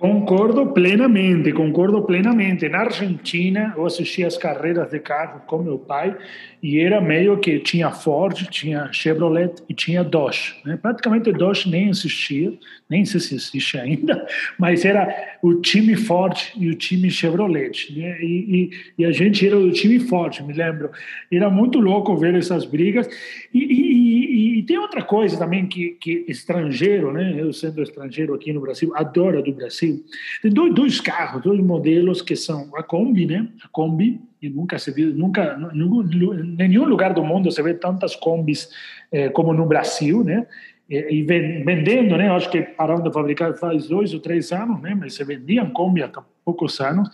Concordo 0.02 0.66
plenamente, 0.74 1.52
concordo 1.52 2.02
plenamente. 2.02 2.68
Na 2.68 2.80
Argentina, 2.80 3.72
eu 3.78 3.86
assisti 3.86 4.24
as 4.24 4.36
carreiras 4.36 4.90
de 4.90 4.98
carro 4.98 5.42
com 5.46 5.60
meu 5.60 5.78
pai 5.78 6.18
e 6.64 6.80
era 6.80 7.00
meio 7.00 7.38
que 7.38 7.60
tinha 7.60 7.92
Ford, 7.92 8.34
tinha 8.50 8.92
Chevrolet 8.92 9.54
e 9.70 9.76
tinha 9.76 10.04
Dodge. 10.04 10.56
Né? 10.66 10.76
Praticamente 10.76 11.32
Dodge 11.32 11.70
nem 11.70 11.90
existia, 11.90 12.52
nem 12.90 13.06
sei 13.06 13.20
se 13.20 13.36
existe 13.36 13.78
ainda, 13.78 14.26
mas 14.58 14.86
era 14.86 15.38
o 15.40 15.62
time 15.62 15.96
Ford 15.96 16.36
e 16.56 16.68
o 16.70 16.74
time 16.74 17.12
Chevrolet. 17.12 17.96
Né? 17.96 18.18
E, 18.24 18.72
e, 18.98 19.04
e, 19.04 19.06
a 19.06 19.12
gente 19.12 19.46
era 19.46 19.56
do 19.56 19.72
time 19.72 20.00
Ford, 20.00 20.42
me 20.42 20.54
lembro. 20.54 20.90
Era 21.32 21.48
muito 21.48 21.80
louco 21.80 22.18
ver 22.18 22.34
essas 22.34 22.66
brigas. 22.66 23.08
E, 23.54 23.60
e 23.60 24.61
e 24.62 24.64
tem 24.64 24.78
outra 24.78 25.02
coisa 25.02 25.40
também 25.40 25.66
que, 25.66 25.98
que 26.00 26.24
estrangeiro, 26.28 27.12
né? 27.12 27.34
Eu 27.36 27.52
sendo 27.52 27.82
estrangeiro 27.82 28.36
aqui 28.36 28.54
no 28.54 28.62
Brasil, 28.62 28.92
adora 28.96 29.42
do 29.42 29.52
Brasil. 29.52 30.06
Tem 30.40 30.52
dois, 30.52 30.72
dois 30.72 31.02
carros, 31.02 31.42
dois 31.42 31.60
modelos 31.60 32.22
que 32.22 32.36
são 32.36 32.70
a 32.76 32.84
Kombi, 32.84 33.26
né? 33.26 33.48
A 33.66 33.68
Kombi, 33.70 34.22
e 34.40 34.50
nunca 34.52 34.78
se 34.78 34.92
viu, 34.92 35.16
nunca, 35.16 35.58
em 35.74 36.56
nenhum 36.56 36.86
lugar 36.86 37.12
do 37.12 37.24
mundo 37.24 37.52
se 37.52 37.60
vê 37.64 37.74
tantas 37.74 38.16
Kombis 38.16 38.70
eh, 39.12 39.30
como 39.30 39.52
no 39.52 39.66
Brasil, 39.66 40.24
né? 40.24 40.46
E 40.88 41.24
vendendo, 41.24 42.16
né? 42.16 42.30
Acho 42.30 42.52
que 42.52 42.62
pararam 42.62 43.02
de 43.02 43.12
fabricar 43.12 43.58
faz 43.58 43.88
dois 43.88 44.14
ou 44.14 44.20
três 44.20 44.52
anos, 44.52 44.80
né? 44.80 44.94
Mas 44.94 45.16
se 45.16 45.24
vendiam 45.24 45.72
Kombi 45.72 46.04
há 46.04 46.12
poucos 46.46 46.80
anos. 46.80 47.10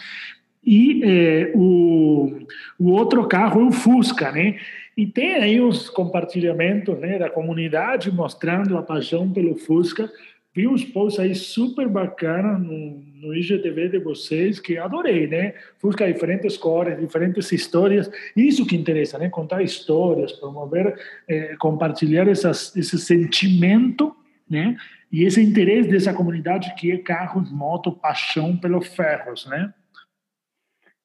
E 0.66 1.02
eh, 1.02 1.54
o, 1.56 2.40
o 2.78 2.92
outro 2.92 3.26
carro 3.26 3.62
é 3.62 3.64
o 3.68 3.72
Fusca, 3.72 4.34
né? 4.34 4.58
E 4.98 5.06
tem 5.06 5.36
aí 5.36 5.62
os 5.62 5.92
compartilhamentos 5.92 6.98
né, 6.98 7.20
da 7.20 7.30
comunidade 7.30 8.12
mostrando 8.12 8.76
a 8.76 8.82
paixão 8.82 9.32
pelo 9.32 9.56
Fusca. 9.56 10.12
Vi 10.56 10.68
uns 10.68 10.84
posts 10.84 11.20
aí 11.20 11.36
super 11.36 11.88
bacana 11.88 12.58
no, 12.58 13.04
no 13.22 13.36
IGTV 13.36 13.90
de 13.90 14.00
vocês 14.00 14.60
que 14.60 14.76
adorei, 14.76 15.28
né? 15.28 15.54
Fusca 15.78 16.12
diferentes 16.12 16.58
cores, 16.58 17.00
diferentes 17.00 17.52
histórias. 17.52 18.10
Isso 18.36 18.66
que 18.66 18.76
interessa, 18.76 19.20
né? 19.20 19.30
Contar 19.30 19.62
histórias, 19.62 20.32
promover, 20.32 21.00
eh, 21.28 21.56
compartilhar 21.60 22.28
essas, 22.28 22.76
esse 22.76 22.98
sentimento, 22.98 24.16
né? 24.50 24.76
E 25.12 25.26
esse 25.26 25.40
interesse 25.40 25.90
dessa 25.90 26.12
comunidade 26.12 26.74
que 26.74 26.92
é 26.92 26.98
carros, 26.98 27.52
moto, 27.52 27.92
paixão 27.92 28.58
pelos 28.58 28.88
ferros, 28.88 29.46
né? 29.46 29.72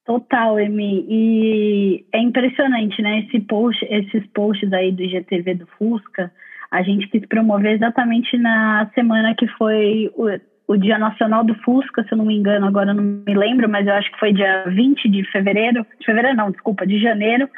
Total, 0.04 0.58
Emi. 0.58 1.06
E 1.08 2.04
é 2.12 2.18
impressionante, 2.18 3.00
né? 3.00 3.20
Esse 3.20 3.40
post, 3.40 3.84
esses 3.88 4.26
posts 4.28 4.72
aí 4.72 4.90
do 4.90 5.02
IGTV 5.02 5.54
do 5.54 5.66
Fusca, 5.78 6.32
a 6.70 6.82
gente 6.82 7.06
quis 7.08 7.24
promover 7.26 7.72
exatamente 7.72 8.36
na 8.36 8.90
semana 8.94 9.34
que 9.34 9.46
foi 9.58 10.10
o, 10.14 10.26
o 10.66 10.76
Dia 10.76 10.98
Nacional 10.98 11.44
do 11.44 11.54
Fusca, 11.56 12.02
se 12.02 12.12
eu 12.12 12.18
não 12.18 12.24
me 12.24 12.36
engano, 12.36 12.66
agora 12.66 12.92
não 12.92 13.02
me 13.04 13.34
lembro, 13.34 13.68
mas 13.68 13.86
eu 13.86 13.94
acho 13.94 14.10
que 14.10 14.18
foi 14.18 14.32
dia 14.32 14.64
20 14.66 15.08
de 15.08 15.24
fevereiro. 15.30 15.86
De 16.00 16.06
fevereiro 16.06 16.36
não, 16.36 16.50
desculpa, 16.50 16.84
de 16.84 16.98
janeiro. 16.98 17.48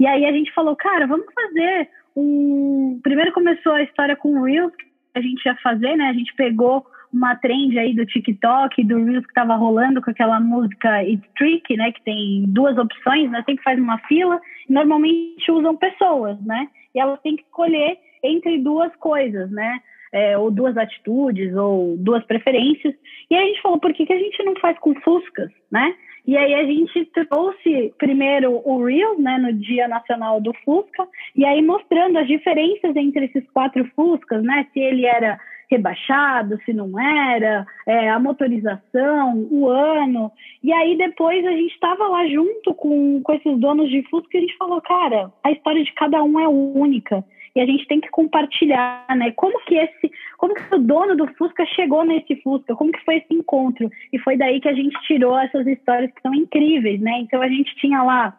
E 0.00 0.06
aí 0.06 0.24
a 0.24 0.32
gente 0.32 0.52
falou, 0.52 0.74
cara, 0.74 1.06
vamos 1.06 1.26
fazer 1.32 1.88
um. 2.16 2.98
Primeiro 3.02 3.32
começou 3.32 3.72
a 3.72 3.82
história 3.82 4.16
com 4.16 4.40
o 4.40 4.44
Reels, 4.44 4.74
que 4.74 4.86
a 5.14 5.20
gente 5.20 5.44
ia 5.44 5.54
fazer, 5.62 5.96
né? 5.96 6.08
A 6.08 6.14
gente 6.14 6.34
pegou 6.34 6.84
uma 7.12 7.36
trend 7.36 7.78
aí 7.78 7.94
do 7.94 8.06
TikTok, 8.06 8.82
do 8.84 9.04
Reels 9.04 9.24
que 9.24 9.30
estava 9.30 9.54
rolando 9.54 10.00
com 10.00 10.10
aquela 10.10 10.40
música 10.40 11.02
It's 11.04 11.28
Trick, 11.36 11.76
né? 11.76 11.92
Que 11.92 12.02
tem 12.02 12.44
duas 12.48 12.76
opções, 12.78 13.30
né? 13.30 13.42
Sempre 13.46 13.62
faz 13.62 13.78
uma 13.78 13.98
fila. 14.08 14.40
Normalmente 14.68 15.50
usam 15.50 15.76
pessoas, 15.76 16.40
né? 16.44 16.68
E 16.94 17.00
elas 17.00 17.20
têm 17.20 17.36
que 17.36 17.42
escolher 17.42 17.98
entre 18.22 18.58
duas 18.58 18.94
coisas, 18.96 19.50
né? 19.50 19.80
É, 20.12 20.36
ou 20.36 20.50
duas 20.50 20.76
atitudes, 20.76 21.54
ou 21.54 21.96
duas 21.96 22.24
preferências. 22.24 22.94
E 23.30 23.34
aí 23.34 23.44
a 23.44 23.46
gente 23.46 23.62
falou, 23.62 23.78
por 23.78 23.92
que, 23.92 24.04
que 24.04 24.12
a 24.12 24.18
gente 24.18 24.42
não 24.42 24.54
faz 24.56 24.78
com 24.78 24.94
Fuscas, 25.00 25.50
né? 25.70 25.94
E 26.26 26.36
aí 26.36 26.54
a 26.54 26.64
gente 26.64 27.04
trouxe 27.28 27.92
primeiro 27.98 28.62
o 28.64 28.84
Reels, 28.84 29.18
né, 29.18 29.38
no 29.38 29.52
Dia 29.52 29.88
Nacional 29.88 30.40
do 30.40 30.52
Fusca, 30.64 31.08
e 31.34 31.44
aí 31.44 31.60
mostrando 31.60 32.16
as 32.16 32.28
diferenças 32.28 32.94
entre 32.94 33.24
esses 33.24 33.44
quatro 33.50 33.84
Fuscas, 33.96 34.42
né? 34.42 34.66
Se 34.72 34.78
ele 34.78 35.04
era 35.04 35.40
rebaixado, 35.72 36.60
se 36.64 36.72
não 36.72 36.98
era, 37.00 37.66
é, 37.86 38.10
a 38.10 38.18
motorização, 38.18 39.48
o 39.50 39.68
ano. 39.68 40.30
E 40.62 40.72
aí 40.72 40.96
depois 40.96 41.44
a 41.46 41.52
gente 41.52 41.72
estava 41.72 42.06
lá 42.08 42.26
junto 42.26 42.74
com, 42.74 43.22
com 43.22 43.32
esses 43.32 43.58
donos 43.58 43.90
de 43.90 44.02
Fusca 44.08 44.28
e 44.34 44.38
a 44.38 44.40
gente 44.40 44.56
falou, 44.56 44.80
cara, 44.80 45.32
a 45.42 45.50
história 45.50 45.82
de 45.82 45.92
cada 45.94 46.22
um 46.22 46.38
é 46.38 46.46
única. 46.48 47.24
E 47.54 47.60
a 47.60 47.66
gente 47.66 47.86
tem 47.86 48.00
que 48.00 48.08
compartilhar, 48.08 49.04
né? 49.14 49.30
Como 49.32 49.58
que 49.64 49.74
esse, 49.74 50.10
como 50.38 50.54
que 50.54 50.74
o 50.74 50.78
dono 50.78 51.14
do 51.14 51.26
Fusca 51.34 51.66
chegou 51.66 52.02
nesse 52.02 52.36
Fusca? 52.36 52.74
Como 52.74 52.92
que 52.92 53.04
foi 53.04 53.16
esse 53.16 53.34
encontro? 53.34 53.90
E 54.10 54.18
foi 54.18 54.38
daí 54.38 54.58
que 54.60 54.68
a 54.68 54.74
gente 54.74 54.98
tirou 55.06 55.38
essas 55.38 55.66
histórias 55.66 56.10
que 56.12 56.22
são 56.22 56.34
incríveis, 56.34 57.00
né? 57.00 57.18
Então 57.20 57.42
a 57.42 57.48
gente 57.48 57.74
tinha 57.76 58.02
lá 58.02 58.34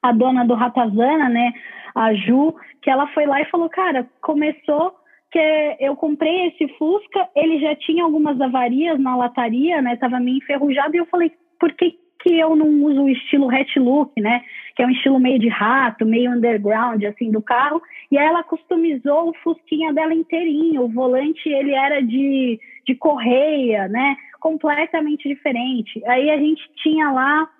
a 0.00 0.12
dona 0.12 0.44
do 0.44 0.54
Ratazana, 0.54 1.28
né? 1.28 1.52
A 1.94 2.14
Ju, 2.14 2.54
que 2.80 2.90
ela 2.90 3.08
foi 3.08 3.26
lá 3.26 3.40
e 3.40 3.46
falou, 3.46 3.68
cara, 3.68 4.06
começou 4.20 4.94
que 5.34 5.76
eu 5.80 5.96
comprei 5.96 6.46
esse 6.46 6.68
Fusca, 6.78 7.28
ele 7.34 7.58
já 7.58 7.74
tinha 7.74 8.04
algumas 8.04 8.40
avarias 8.40 9.00
na 9.00 9.16
lataria, 9.16 9.82
né? 9.82 9.96
Tava 9.96 10.20
meio 10.20 10.36
enferrujado 10.36 10.94
e 10.94 10.98
eu 11.00 11.06
falei, 11.06 11.32
por 11.58 11.72
que 11.72 11.98
que 12.20 12.38
eu 12.38 12.54
não 12.54 12.68
uso 12.84 13.02
o 13.02 13.08
estilo 13.08 13.50
hatch 13.50 13.76
look, 13.76 14.12
né? 14.20 14.44
Que 14.76 14.84
é 14.84 14.86
um 14.86 14.90
estilo 14.90 15.18
meio 15.18 15.40
de 15.40 15.48
rato, 15.48 16.06
meio 16.06 16.30
underground, 16.30 17.02
assim, 17.02 17.32
do 17.32 17.42
carro. 17.42 17.82
E 18.12 18.16
aí 18.16 18.24
ela 18.24 18.44
customizou 18.44 19.30
o 19.30 19.34
Fusquinha 19.42 19.92
dela 19.92 20.14
inteirinho. 20.14 20.84
O 20.84 20.88
volante, 20.88 21.48
ele 21.48 21.74
era 21.74 22.00
de, 22.00 22.60
de 22.86 22.94
correia, 22.94 23.88
né? 23.88 24.16
Completamente 24.40 25.28
diferente. 25.28 26.00
Aí 26.06 26.30
a 26.30 26.38
gente 26.38 26.62
tinha 26.76 27.10
lá... 27.10 27.50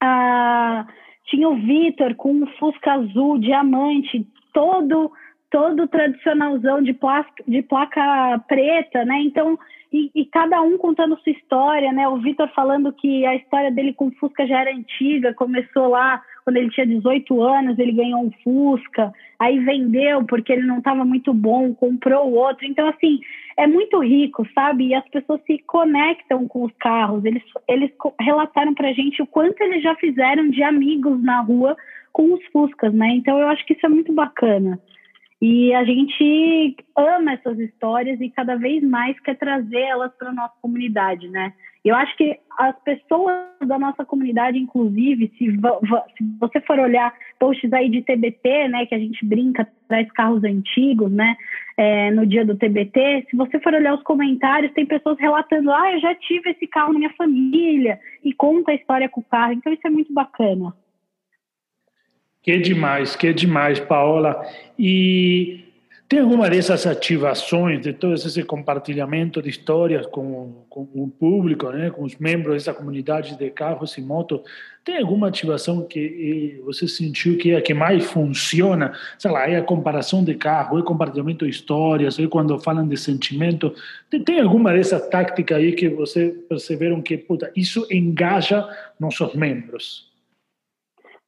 A, 0.00 0.86
tinha 1.24 1.48
o 1.48 1.56
Vitor 1.56 2.14
com 2.14 2.32
um 2.32 2.46
Fusca 2.58 2.92
azul, 2.92 3.38
diamante, 3.38 4.26
todo 4.52 5.10
todo 5.50 5.88
tradicionalzão 5.88 6.82
de 6.82 6.92
placa, 6.92 7.42
de 7.46 7.62
placa 7.62 8.38
preta, 8.46 9.04
né? 9.04 9.20
Então, 9.22 9.58
e, 9.92 10.10
e, 10.14 10.26
cada 10.26 10.60
um 10.60 10.76
contando 10.76 11.18
sua 11.20 11.32
história, 11.32 11.90
né? 11.92 12.06
O 12.08 12.18
Vitor 12.18 12.48
falando 12.54 12.92
que 12.92 13.24
a 13.24 13.34
história 13.34 13.70
dele 13.70 13.94
com 13.94 14.10
Fusca 14.12 14.46
já 14.46 14.60
era 14.60 14.74
antiga, 14.74 15.32
começou 15.32 15.88
lá 15.88 16.22
quando 16.44 16.56
ele 16.58 16.70
tinha 16.70 16.86
18 16.86 17.42
anos, 17.42 17.78
ele 17.78 17.92
ganhou 17.92 18.20
um 18.22 18.30
Fusca, 18.42 19.12
aí 19.38 19.58
vendeu 19.58 20.24
porque 20.24 20.52
ele 20.52 20.66
não 20.66 20.78
estava 20.78 21.04
muito 21.04 21.32
bom, 21.32 21.74
comprou 21.74 22.32
outro. 22.32 22.66
Então, 22.66 22.88
assim, 22.88 23.20
é 23.56 23.66
muito 23.66 23.98
rico, 24.00 24.46
sabe? 24.54 24.88
E 24.88 24.94
as 24.94 25.06
pessoas 25.08 25.40
se 25.46 25.58
conectam 25.66 26.46
com 26.46 26.64
os 26.64 26.72
carros. 26.78 27.24
Eles, 27.24 27.42
eles 27.66 27.90
relataram 28.20 28.74
pra 28.74 28.92
gente 28.92 29.22
o 29.22 29.26
quanto 29.26 29.60
eles 29.62 29.82
já 29.82 29.94
fizeram 29.96 30.48
de 30.48 30.62
amigos 30.62 31.22
na 31.22 31.40
rua 31.40 31.76
com 32.12 32.32
os 32.34 32.44
Fuscas, 32.46 32.92
né? 32.92 33.08
Então, 33.10 33.38
eu 33.38 33.48
acho 33.48 33.64
que 33.66 33.72
isso 33.72 33.84
é 33.84 33.88
muito 33.88 34.12
bacana. 34.12 34.78
E 35.40 35.72
a 35.72 35.84
gente 35.84 36.76
ama 36.96 37.32
essas 37.32 37.58
histórias 37.58 38.20
e 38.20 38.28
cada 38.28 38.56
vez 38.56 38.82
mais 38.82 39.18
quer 39.20 39.36
trazer 39.38 39.80
elas 39.80 40.12
para 40.16 40.30
a 40.30 40.34
nossa 40.34 40.54
comunidade, 40.60 41.28
né? 41.28 41.52
Eu 41.84 41.94
acho 41.94 42.16
que 42.16 42.38
as 42.58 42.76
pessoas 42.82 43.46
da 43.64 43.78
nossa 43.78 44.04
comunidade, 44.04 44.58
inclusive, 44.58 45.32
se, 45.38 45.46
se, 45.46 46.38
você 46.40 46.60
for 46.62 46.78
olhar 46.78 47.14
posts 47.38 47.72
aí 47.72 47.88
de 47.88 48.02
TBT, 48.02 48.68
né, 48.68 48.84
que 48.84 48.94
a 48.94 48.98
gente 48.98 49.24
brinca, 49.24 49.66
traz 49.86 50.10
carros 50.12 50.42
antigos, 50.42 51.10
né, 51.10 51.36
é, 51.76 52.10
no 52.10 52.26
dia 52.26 52.44
do 52.44 52.56
TBT, 52.56 53.26
se 53.30 53.36
você 53.36 53.60
for 53.60 53.72
olhar 53.72 53.94
os 53.94 54.02
comentários, 54.02 54.72
tem 54.72 54.84
pessoas 54.84 55.18
relatando, 55.20 55.70
ah, 55.70 55.92
eu 55.92 56.00
já 56.00 56.14
tive 56.16 56.50
esse 56.50 56.66
carro 56.66 56.92
na 56.92 56.98
minha 56.98 57.14
família, 57.14 58.00
e 58.24 58.34
conta 58.34 58.72
a 58.72 58.74
história 58.74 59.08
com 59.08 59.20
o 59.20 59.24
carro, 59.24 59.52
então 59.52 59.72
isso 59.72 59.86
é 59.86 59.90
muito 59.90 60.12
bacana. 60.12 60.74
Que 62.48 62.58
demais, 62.58 63.14
que 63.14 63.30
demais, 63.34 63.78
Paola. 63.78 64.42
E 64.78 65.66
tem 66.08 66.20
alguma 66.20 66.48
dessas 66.48 66.86
ativações, 66.86 67.82
de 67.82 67.92
todo 67.92 68.14
esse 68.14 68.42
compartilhamento 68.42 69.42
de 69.42 69.50
histórias 69.50 70.06
com, 70.06 70.64
com 70.70 70.88
o 70.94 71.08
público, 71.08 71.68
né, 71.68 71.90
com 71.90 72.04
os 72.04 72.16
membros 72.16 72.54
dessa 72.54 72.72
comunidade 72.72 73.36
de 73.36 73.50
carros 73.50 73.98
e 73.98 74.00
motos, 74.00 74.40
tem 74.82 74.96
alguma 74.96 75.28
ativação 75.28 75.82
que 75.82 76.58
você 76.64 76.88
sentiu 76.88 77.36
que 77.36 77.50
é 77.50 77.58
a 77.58 77.60
que 77.60 77.74
mais 77.74 78.06
funciona? 78.06 78.94
Sei 79.18 79.30
lá, 79.30 79.46
é 79.46 79.56
a 79.56 79.62
comparação 79.62 80.24
de 80.24 80.34
carro, 80.34 80.78
é 80.78 80.82
compartilhamento 80.82 81.44
de 81.44 81.50
histórias, 81.50 82.18
é 82.18 82.26
quando 82.28 82.58
falam 82.58 82.88
de 82.88 82.96
sentimento. 82.96 83.74
Tem, 84.08 84.24
tem 84.24 84.40
alguma 84.40 84.72
dessa 84.72 84.98
tática 84.98 85.56
aí 85.56 85.72
que 85.72 85.90
você 85.90 86.34
perceberam 86.48 87.02
que, 87.02 87.18
puta, 87.18 87.52
isso 87.54 87.86
engaja 87.90 88.66
nossos 88.98 89.34
membros? 89.34 90.07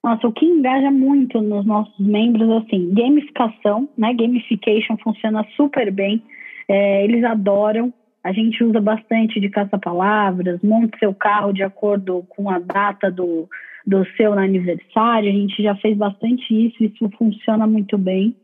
Nossa, 0.03 0.27
o 0.27 0.33
que 0.33 0.47
engaja 0.47 0.91
muito 0.91 1.41
nos 1.43 1.67
nossos 1.67 1.99
membros, 1.99 2.49
assim, 2.63 2.93
gamificação, 2.95 3.89
né? 3.99 4.15
Gamification 4.15 4.97
funciona 5.03 5.47
super 5.57 5.93
bem. 5.93 6.23
É, 6.69 7.05
eles 7.05 7.23
adoram. 7.23 7.93
A 8.25 8.33
gente 8.33 8.63
usa 8.65 8.81
bastante 8.81 9.41
de 9.41 9.49
caça-palavras, 9.49 10.63
monte 10.63 10.99
seu 10.99 11.15
carro 11.15 11.53
de 11.53 11.63
acordo 11.63 12.25
com 12.31 12.51
a 12.51 12.59
data 12.59 13.11
do, 13.11 13.49
do 13.87 14.05
seu 14.17 14.33
aniversário. 14.33 15.29
A 15.29 15.33
gente 15.33 15.63
já 15.63 15.75
fez 15.77 15.97
bastante 15.97 16.67
isso, 16.67 16.83
isso 16.83 17.11
funciona 17.19 17.67
muito 17.67 17.99
bem. 17.99 18.35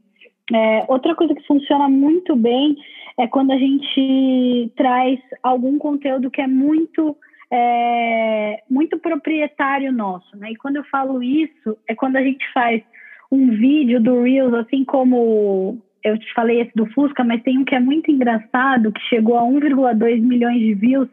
É, 0.52 0.84
outra 0.88 1.14
coisa 1.14 1.34
que 1.34 1.46
funciona 1.46 1.88
muito 1.88 2.36
bem 2.36 2.76
é 3.18 3.26
quando 3.26 3.50
a 3.50 3.58
gente 3.58 4.70
traz 4.76 5.18
algum 5.42 5.78
conteúdo 5.78 6.30
que 6.30 6.40
é 6.40 6.46
muito 6.46 7.16
é, 7.52 8.62
muito 8.68 8.98
proprietário 8.98 9.92
nosso, 9.92 10.36
né? 10.36 10.52
E 10.52 10.56
quando 10.56 10.76
eu 10.76 10.84
falo 10.84 11.22
isso, 11.22 11.76
é 11.88 11.94
quando 11.94 12.16
a 12.16 12.22
gente 12.22 12.44
faz 12.52 12.82
um 13.30 13.50
vídeo 13.50 14.00
do 14.00 14.22
Reels, 14.22 14.54
assim 14.54 14.84
como 14.84 15.78
eu 16.02 16.18
te 16.18 16.32
falei 16.34 16.60
esse 16.60 16.72
do 16.74 16.86
Fusca, 16.92 17.24
mas 17.24 17.42
tem 17.42 17.58
um 17.58 17.64
que 17.64 17.74
é 17.74 17.80
muito 17.80 18.10
engraçado, 18.10 18.92
que 18.92 19.00
chegou 19.08 19.36
a 19.36 19.42
1,2 19.42 20.20
milhões 20.20 20.60
de 20.60 20.74
views, 20.74 21.08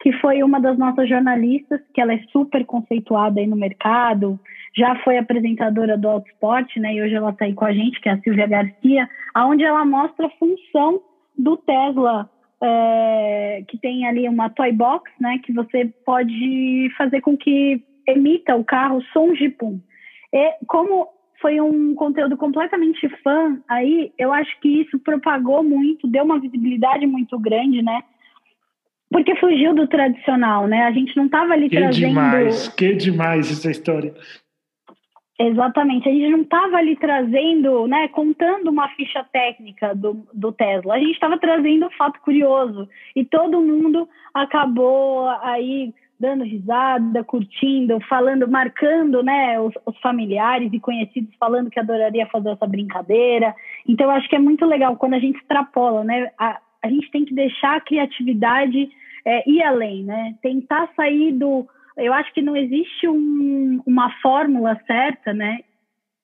que 0.00 0.12
foi 0.14 0.42
uma 0.42 0.60
das 0.60 0.76
nossas 0.76 1.08
jornalistas, 1.08 1.80
que 1.94 2.00
ela 2.00 2.12
é 2.12 2.22
super 2.30 2.64
conceituada 2.66 3.40
aí 3.40 3.46
no 3.46 3.56
mercado, 3.56 4.38
já 4.76 4.94
foi 4.96 5.16
apresentadora 5.16 5.96
do 5.96 6.08
Autosport, 6.08 6.76
né? 6.76 6.94
E 6.94 7.02
hoje 7.02 7.14
ela 7.14 7.30
está 7.30 7.46
aí 7.46 7.54
com 7.54 7.64
a 7.64 7.72
gente, 7.72 7.98
que 8.00 8.08
é 8.08 8.12
a 8.12 8.20
Silvia 8.20 8.46
Garcia, 8.46 9.08
aonde 9.34 9.64
ela 9.64 9.84
mostra 9.86 10.26
a 10.26 10.30
função 10.38 11.00
do 11.36 11.56
Tesla, 11.56 12.28
é, 12.62 13.64
que 13.68 13.78
tem 13.78 14.06
ali 14.06 14.28
uma 14.28 14.48
toy 14.48 14.72
box, 14.72 15.10
né? 15.20 15.38
Que 15.44 15.52
você 15.52 15.86
pode 16.04 16.88
fazer 16.96 17.20
com 17.20 17.36
que 17.36 17.82
emita 18.06 18.54
o 18.56 18.64
carro 18.64 19.02
som 19.12 19.32
de 19.32 19.48
pum. 19.48 19.80
E 20.32 20.54
como 20.66 21.08
foi 21.40 21.60
um 21.60 21.94
conteúdo 21.94 22.36
completamente 22.36 23.08
fã, 23.22 23.58
aí 23.68 24.12
eu 24.18 24.32
acho 24.32 24.58
que 24.60 24.82
isso 24.82 24.98
propagou 24.98 25.62
muito, 25.62 26.08
deu 26.08 26.24
uma 26.24 26.40
visibilidade 26.40 27.06
muito 27.06 27.38
grande, 27.38 27.82
né? 27.82 28.02
Porque 29.10 29.36
fugiu 29.36 29.74
do 29.74 29.86
tradicional, 29.86 30.66
né? 30.66 30.82
A 30.82 30.92
gente 30.92 31.16
não 31.16 31.26
estava 31.26 31.52
ali 31.52 31.68
que 31.68 31.76
trazendo. 31.76 32.08
Demais, 32.08 32.68
que 32.68 32.94
demais 32.94 33.50
essa 33.50 33.70
história. 33.70 34.14
Exatamente, 35.38 36.08
a 36.08 36.12
gente 36.12 36.30
não 36.30 36.40
estava 36.40 36.78
ali 36.78 36.96
trazendo, 36.96 37.86
né, 37.86 38.08
contando 38.08 38.70
uma 38.70 38.88
ficha 38.88 39.22
técnica 39.30 39.94
do, 39.94 40.26
do 40.32 40.50
Tesla, 40.50 40.94
a 40.94 40.98
gente 40.98 41.12
estava 41.12 41.38
trazendo 41.38 41.86
um 41.86 41.90
fato 41.90 42.18
curioso 42.20 42.88
e 43.14 43.22
todo 43.22 43.60
mundo 43.60 44.08
acabou 44.32 45.28
aí 45.42 45.92
dando 46.18 46.44
risada, 46.44 47.22
curtindo, 47.22 48.00
falando, 48.08 48.48
marcando, 48.48 49.22
né, 49.22 49.60
os, 49.60 49.74
os, 49.84 49.98
familiares 50.00 50.72
e 50.72 50.80
conhecidos 50.80 51.34
falando 51.38 51.70
que 51.70 51.78
adoraria 51.78 52.26
fazer 52.26 52.50
essa 52.50 52.66
brincadeira. 52.66 53.54
Então, 53.86 54.10
acho 54.10 54.28
que 54.28 54.36
é 54.36 54.38
muito 54.38 54.64
legal 54.64 54.96
quando 54.96 55.14
a 55.14 55.18
gente 55.18 55.38
extrapola, 55.38 56.02
né? 56.04 56.30
A, 56.38 56.58
a 56.82 56.88
gente 56.88 57.10
tem 57.10 57.24
que 57.24 57.34
deixar 57.34 57.76
a 57.76 57.80
criatividade 57.80 58.88
é, 59.24 59.48
ir 59.48 59.62
além, 59.62 60.04
né? 60.04 60.34
Tentar 60.40 60.88
sair 60.96 61.32
do. 61.32 61.66
Eu 61.96 62.12
acho 62.12 62.32
que 62.32 62.42
não 62.42 62.56
existe 62.56 63.08
um, 63.08 63.80
uma 63.86 64.10
fórmula 64.20 64.78
certa, 64.86 65.32
né? 65.32 65.60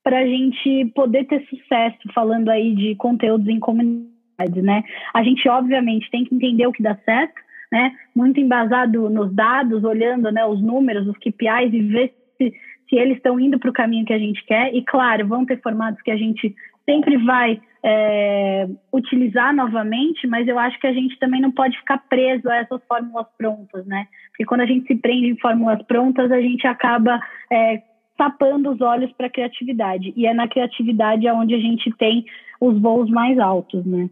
Para 0.04 0.18
a 0.18 0.26
gente 0.26 0.86
poder 0.94 1.24
ter 1.26 1.46
sucesso, 1.46 1.98
falando 2.14 2.50
aí 2.50 2.74
de 2.74 2.94
conteúdos 2.96 3.48
em 3.48 3.58
comunidade, 3.58 4.60
né? 4.62 4.82
A 5.14 5.22
gente, 5.22 5.48
obviamente, 5.48 6.10
tem 6.10 6.24
que 6.24 6.34
entender 6.34 6.66
o 6.66 6.72
que 6.72 6.82
dá 6.82 6.96
certo, 7.04 7.40
né? 7.70 7.92
Muito 8.14 8.38
embasado 8.38 9.08
nos 9.08 9.32
dados, 9.34 9.82
olhando 9.84 10.30
né, 10.30 10.44
os 10.44 10.60
números, 10.60 11.06
os 11.06 11.16
KPIs 11.16 11.72
e 11.72 11.82
ver 11.82 12.14
se, 12.36 12.52
se 12.92 12.98
eles 12.98 13.16
estão 13.16 13.40
indo 13.40 13.58
para 13.58 13.70
o 13.70 13.72
caminho 13.72 14.04
que 14.04 14.12
a 14.12 14.18
gente 14.18 14.44
quer. 14.44 14.74
E, 14.74 14.82
claro, 14.82 15.26
vão 15.26 15.46
ter 15.46 15.58
formatos 15.62 16.02
que 16.02 16.10
a 16.10 16.16
gente 16.16 16.54
sempre 16.84 17.16
vai 17.24 17.58
é, 17.82 18.68
utilizar 18.92 19.54
novamente, 19.54 20.26
mas 20.26 20.46
eu 20.46 20.58
acho 20.58 20.78
que 20.78 20.86
a 20.86 20.92
gente 20.92 21.18
também 21.18 21.40
não 21.40 21.50
pode 21.50 21.74
ficar 21.78 21.96
preso 22.10 22.50
a 22.50 22.56
essas 22.56 22.82
fórmulas 22.86 23.26
prontas, 23.38 23.86
né? 23.86 24.06
Porque 24.28 24.44
quando 24.44 24.60
a 24.60 24.66
gente 24.66 24.86
se 24.86 24.94
prende 24.96 25.28
em 25.28 25.38
fórmulas 25.38 25.80
prontas, 25.84 26.30
a 26.30 26.40
gente 26.40 26.66
acaba 26.66 27.18
é, 27.50 27.80
tapando 28.18 28.70
os 28.70 28.80
olhos 28.82 29.10
para 29.12 29.28
a 29.28 29.30
criatividade. 29.30 30.12
E 30.14 30.26
é 30.26 30.34
na 30.34 30.46
criatividade 30.46 31.26
onde 31.28 31.54
a 31.54 31.58
gente 31.58 31.90
tem 31.96 32.26
os 32.60 32.78
voos 32.78 33.08
mais 33.08 33.38
altos, 33.38 33.86
né? 33.86 34.10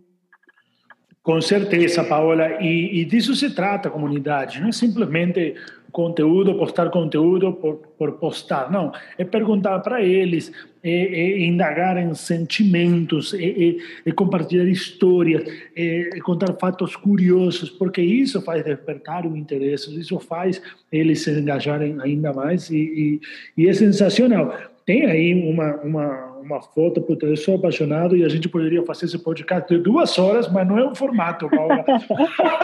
Com 1.22 1.38
certeza, 1.42 2.02
Paola, 2.02 2.62
e, 2.62 3.02
e 3.02 3.04
disso 3.04 3.34
se 3.34 3.54
trata 3.54 3.88
a 3.88 3.92
comunidade, 3.92 4.58
não 4.58 4.70
é 4.70 4.72
simplesmente 4.72 5.54
conteúdo, 5.90 6.54
postar 6.54 6.90
conteúdo 6.90 7.52
por, 7.52 7.76
por 7.98 8.12
postar, 8.12 8.70
não, 8.70 8.92
é 9.18 9.24
perguntar 9.24 9.78
para 9.80 10.02
eles, 10.02 10.52
é, 10.82 10.90
é 10.90 11.40
indagar 11.40 11.98
em 11.98 12.14
sentimentos, 12.14 13.34
é, 13.34 13.44
é, 13.44 13.76
é 14.06 14.12
compartilhar 14.12 14.64
histórias, 14.64 15.42
é, 15.76 16.16
é, 16.16 16.20
contar 16.20 16.54
fatos 16.54 16.96
curiosos, 16.96 17.68
porque 17.70 18.00
isso 18.00 18.40
faz 18.42 18.64
despertar 18.64 19.26
o 19.26 19.36
interesse, 19.36 19.98
isso 19.98 20.18
faz 20.18 20.62
eles 20.90 21.22
se 21.22 21.30
engajarem 21.30 21.96
ainda 22.00 22.32
mais 22.32 22.70
e, 22.70 23.20
e, 23.56 23.62
e 23.64 23.68
é 23.68 23.72
sensacional. 23.72 24.54
Tem 24.86 25.06
aí 25.06 25.34
uma, 25.34 25.76
uma 25.82 26.30
uma 26.40 26.60
foto, 26.60 27.00
porque 27.00 27.24
eu 27.24 27.36
sou 27.36 27.56
apaixonado 27.56 28.16
e 28.16 28.24
a 28.24 28.28
gente 28.28 28.48
poderia 28.48 28.84
fazer 28.84 29.06
esse 29.06 29.18
podcast 29.18 29.72
de 29.72 29.80
duas 29.80 30.18
horas, 30.18 30.50
mas 30.50 30.66
não 30.66 30.78
é 30.78 30.84
um 30.84 30.94
formato, 30.94 31.48
Paula. 31.48 31.84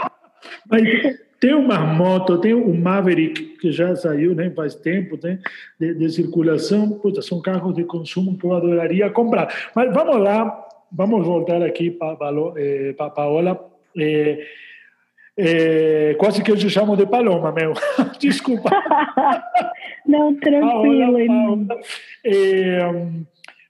mas 0.69 0.83
tem 1.39 1.53
uma 1.53 1.79
moto, 1.79 2.39
tem 2.39 2.53
o 2.53 2.73
Maverick, 2.73 3.57
que 3.57 3.71
já 3.71 3.95
saiu 3.95 4.33
né, 4.33 4.49
faz 4.49 4.75
tempo, 4.75 5.17
né, 5.21 5.39
de, 5.79 5.93
de 5.93 6.09
circulação. 6.09 6.91
Puta, 6.91 7.21
são 7.21 7.41
carros 7.41 7.75
de 7.75 7.83
consumo 7.83 8.37
que 8.37 8.45
eu 8.45 8.53
adoraria 8.53 9.09
comprar. 9.09 9.71
Mas 9.75 9.93
vamos 9.93 10.17
lá, 10.17 10.67
vamos 10.91 11.25
voltar 11.25 11.61
aqui 11.61 11.91
para 11.91 12.17
eh, 12.57 12.93
Paola. 12.93 13.59
Eh, 13.97 14.45
eh, 15.37 16.15
quase 16.17 16.43
que 16.43 16.51
eu 16.51 16.57
te 16.57 16.69
chamo 16.69 16.97
de 16.97 17.05
Paloma, 17.05 17.51
meu. 17.51 17.73
Desculpa. 18.19 18.69
Não, 20.05 20.35
tranquilo. 20.39 21.27
Paola, 21.27 21.65
Paola. 21.65 23.27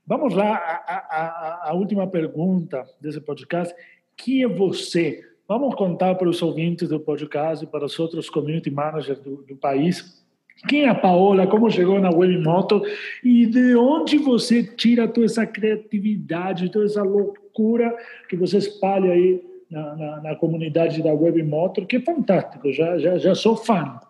Vamos 0.10 0.34
lá, 0.34 0.56
a, 0.56 0.96
a, 0.96 1.70
a, 1.70 1.74
última 1.74 2.08
pergunta 2.08 2.86
desse 3.02 3.20
podcast. 3.20 3.76
Quem 4.16 4.44
é 4.44 4.48
você? 4.48 5.22
Vamos 5.48 5.76
contar 5.76 6.16
para 6.16 6.28
os 6.28 6.42
ouvintes 6.42 6.90
do 6.90 7.00
podcast 7.00 7.64
e 7.64 7.68
para 7.68 7.86
os 7.86 7.98
outros 7.98 8.30
community 8.30 8.70
managers 8.70 9.20
do, 9.20 9.38
do 9.44 9.56
país. 9.56 10.26
Quem 10.68 10.84
é 10.84 10.90
a 10.90 10.96
Paola? 10.96 11.48
Como 11.48 11.70
chegou 11.70 12.00
na 12.00 12.10
Webmoto? 12.10 12.82
E 13.24 13.46
de 13.46 13.76
onde 13.76 14.18
você 14.18 14.62
tira 14.62 15.08
toda 15.08 15.26
essa 15.26 15.46
criatividade, 15.46 16.70
toda 16.70 16.86
essa 16.86 17.02
loucura 17.02 17.96
que 18.28 18.36
você 18.36 18.58
espalha 18.58 19.12
aí 19.12 19.42
na, 19.72 19.96
na, 19.96 20.22
na 20.22 20.36
comunidade 20.36 21.02
da 21.02 21.14
Webmoto? 21.14 21.86
Que 21.86 21.96
é 21.96 22.02
fantástico, 22.02 22.70
já, 22.74 22.98
já, 22.98 23.18
já 23.18 23.34
sou 23.34 23.56
fã. 23.56 24.02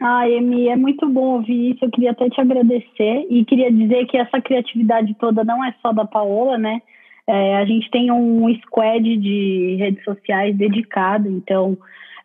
Ah, 0.00 0.28
Emi, 0.28 0.68
é 0.68 0.76
muito 0.76 1.08
bom 1.08 1.38
ouvir 1.38 1.72
isso. 1.72 1.84
Eu 1.84 1.90
queria 1.90 2.12
até 2.12 2.28
te 2.28 2.40
agradecer 2.40 3.26
e 3.28 3.44
queria 3.44 3.72
dizer 3.72 4.06
que 4.06 4.16
essa 4.16 4.40
criatividade 4.40 5.12
toda 5.14 5.42
não 5.42 5.64
é 5.64 5.74
só 5.82 5.92
da 5.92 6.04
Paola, 6.04 6.56
né? 6.56 6.82
É, 7.28 7.56
a 7.56 7.64
gente 7.64 7.90
tem 7.90 8.10
um 8.10 8.54
squad 8.62 9.16
de 9.16 9.76
redes 9.78 10.04
sociais 10.04 10.56
dedicado, 10.56 11.28
então 11.28 11.76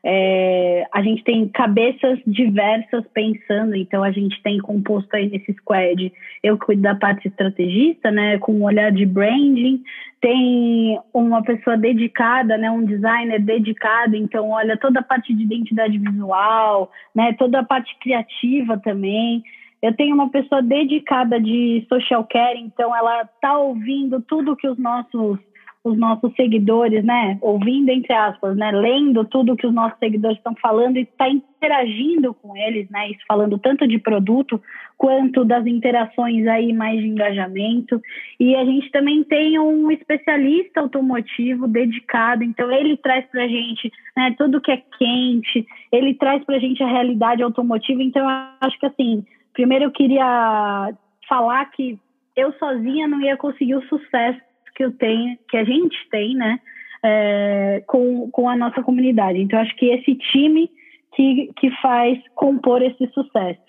é, 0.04 0.88
a 0.92 1.02
gente 1.04 1.24
tem 1.24 1.48
cabeças 1.48 2.20
diversas 2.26 3.06
pensando, 3.14 3.76
então 3.76 4.04
a 4.04 4.12
gente 4.12 4.42
tem 4.42 4.58
composto 4.60 5.16
aí 5.16 5.30
nesse 5.30 5.54
squad. 5.54 6.12
Eu 6.42 6.58
cuido 6.58 6.82
da 6.82 6.96
parte 6.96 7.28
estrategista, 7.28 8.10
né, 8.10 8.40
com 8.40 8.54
um 8.54 8.64
olhar 8.64 8.92
de 8.92 9.06
branding. 9.06 9.84
Tem 10.20 11.00
uma 11.14 11.44
pessoa 11.44 11.78
dedicada, 11.78 12.58
né, 12.58 12.72
um 12.72 12.84
designer 12.84 13.40
dedicado, 13.40 14.16
então 14.16 14.50
olha 14.50 14.76
toda 14.76 15.00
a 15.02 15.04
parte 15.04 15.34
de 15.34 15.44
identidade 15.44 15.98
visual, 15.98 16.92
né, 17.14 17.34
toda 17.34 17.60
a 17.60 17.64
parte 17.64 17.96
criativa 18.00 18.80
também. 18.80 19.44
Eu 19.82 19.96
tenho 19.96 20.14
uma 20.14 20.30
pessoa 20.30 20.62
dedicada 20.62 21.40
de 21.40 21.86
social 21.90 22.26
care, 22.26 22.60
então 22.60 22.96
ela 22.96 23.26
tá 23.42 23.58
ouvindo 23.58 24.22
tudo 24.22 24.56
que 24.56 24.68
os 24.68 24.78
nossos 24.78 25.40
os 25.84 25.98
nossos 25.98 26.32
seguidores, 26.36 27.04
né, 27.04 27.40
ouvindo 27.42 27.90
entre 27.90 28.14
aspas, 28.14 28.56
né, 28.56 28.72
lendo 28.72 29.26
tudo 29.26 29.56
que 29.56 29.66
os 29.66 29.74
nossos 29.74 29.98
seguidores 29.98 30.38
estão 30.38 30.54
falando 30.62 30.98
e 30.98 31.02
está 31.02 31.28
interagindo 31.28 32.36
com 32.36 32.56
eles, 32.56 32.88
né, 32.92 33.10
isso 33.10 33.22
falando 33.28 33.58
tanto 33.58 33.88
de 33.88 33.98
produto 33.98 34.62
quanto 34.96 35.44
das 35.44 35.66
interações 35.66 36.46
aí 36.46 36.72
mais 36.72 37.00
de 37.00 37.08
engajamento. 37.08 38.00
E 38.40 38.56
a 38.56 38.64
gente 38.64 38.92
também 38.92 39.24
tem 39.24 39.58
um 39.58 39.90
especialista 39.90 40.82
automotivo 40.82 41.68
dedicado, 41.68 42.44
então 42.44 42.72
ele 42.72 42.96
traz 42.98 43.26
para 43.32 43.48
gente, 43.48 43.92
né, 44.16 44.36
tudo 44.38 44.62
que 44.62 44.72
é 44.72 44.84
quente, 45.00 45.66
ele 45.92 46.14
traz 46.14 46.44
para 46.46 46.60
gente 46.60 46.84
a 46.84 46.88
realidade 46.88 47.42
automotiva. 47.42 48.04
Então 48.04 48.22
eu 48.22 48.38
acho 48.62 48.80
que 48.80 48.86
assim, 48.86 49.26
primeiro 49.54 49.86
eu 49.86 49.92
queria 49.92 50.94
falar 51.28 51.66
que 51.72 52.00
eu 52.36 52.54
sozinha 52.54 53.08
não 53.08 53.22
ia 53.22 53.38
conseguir 53.38 53.76
o 53.76 53.88
sucesso 53.88 54.40
que 54.76 54.84
eu 54.84 54.92
tenho, 54.92 55.38
que 55.50 55.58
a 55.58 55.64
gente 55.64 55.98
tem, 56.10 56.36
né, 56.36 56.60
é, 57.04 57.84
com, 57.88 58.30
com 58.32 58.50
a 58.50 58.56
nossa 58.56 58.82
comunidade. 58.82 59.40
Então, 59.40 59.60
acho 59.60 59.76
que 59.76 59.88
esse 59.88 60.16
time 60.16 60.70
que, 61.16 61.52
que 61.58 61.70
faz 61.82 62.20
compor 62.36 62.82
esse 62.82 63.08
sucesso. 63.14 63.62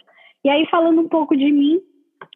E 0.45 0.49
aí, 0.49 0.67
falando 0.67 1.01
um 1.01 1.09
pouco 1.09 1.37
de 1.37 1.51
mim, 1.51 1.81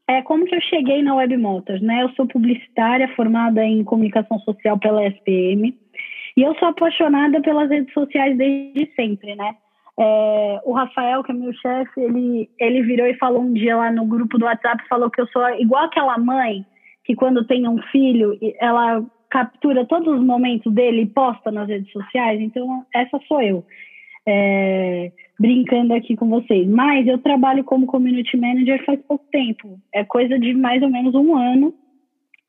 é 0.09 0.22
como 0.22 0.44
que 0.44 0.54
eu 0.54 0.61
cheguei 0.61 1.02
na 1.02 1.14
Web 1.14 1.37
né? 1.82 2.02
Eu 2.02 2.11
sou 2.11 2.26
publicitária 2.26 3.09
formada 3.14 3.64
em 3.64 3.82
comunicação 3.85 4.38
social 4.40 4.78
pela 4.78 5.06
SPM 5.06 5.76
e 6.37 6.42
eu 6.42 6.54
sou 6.59 6.68
apaixonada 6.68 7.40
pelas 7.40 7.68
redes 7.68 7.92
sociais 7.92 8.37
desde 8.37 8.92
sempre, 8.94 9.35
né? 9.35 9.56
É, 9.98 10.61
o 10.64 10.72
Rafael, 10.72 11.22
que 11.24 11.32
é 11.32 11.35
meu 11.35 11.52
chefe, 11.54 12.00
ele, 12.00 12.50
ele 12.61 12.82
virou 12.82 13.06
e 13.06 13.14
falou 13.14 13.40
um 13.40 13.52
dia 13.52 13.76
lá 13.76 13.90
no 13.90 14.04
grupo 14.04 14.38
do 14.38 14.44
WhatsApp, 14.44 14.87
falou 14.88 15.11
que 15.11 15.20
eu 15.20 15.26
sou 15.28 15.48
igual 15.59 15.85
aquela 15.85 16.18
mãe 16.18 16.66
que 17.04 17.14
quando 17.14 17.46
tem 17.46 17.66
um 17.68 17.80
filho, 17.92 18.37
ela 18.61 19.02
captura 19.30 19.87
todos 19.87 20.12
os 20.18 20.24
momentos 20.24 20.72
dele 20.72 21.02
e 21.02 21.06
posta 21.06 21.50
nas 21.50 21.68
redes 21.68 21.90
sociais. 21.92 22.40
Então, 22.40 22.85
essa 22.92 23.18
sou 23.28 23.40
eu, 23.40 23.64
é, 24.26 25.12
brincando 25.38 25.94
aqui 25.94 26.16
com 26.16 26.28
vocês. 26.28 26.66
Mas 26.68 27.06
eu 27.06 27.18
trabalho 27.18 27.62
como 27.64 27.87
community 27.87 28.37
manager 28.37 28.85
faz 28.85 29.00
pouco 29.06 29.24
tempo, 29.30 29.78
é 29.94 30.04
coisa 30.04 30.38
de 30.38 30.52
mais 30.52 30.82
ou 30.82 30.90
menos 30.90 31.14
um 31.14 31.35
ano. 31.37 31.72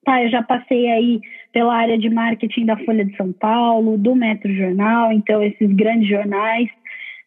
Tá, 0.03 0.23
eu 0.23 0.29
já 0.29 0.41
passei 0.41 0.89
aí 0.89 1.19
pela 1.51 1.75
área 1.75 1.97
de 1.97 2.10
marketing 2.10 2.65
da 2.65 2.77
Folha 2.77 3.03
de 3.03 3.15
São 3.17 3.33
Paulo, 3.33 3.97
do 3.97 4.15
Metro 4.15 4.51
Jornal, 4.53 5.12
então 5.12 5.43
esses 5.43 5.69
grandes 5.73 6.07
jornais. 6.07 6.69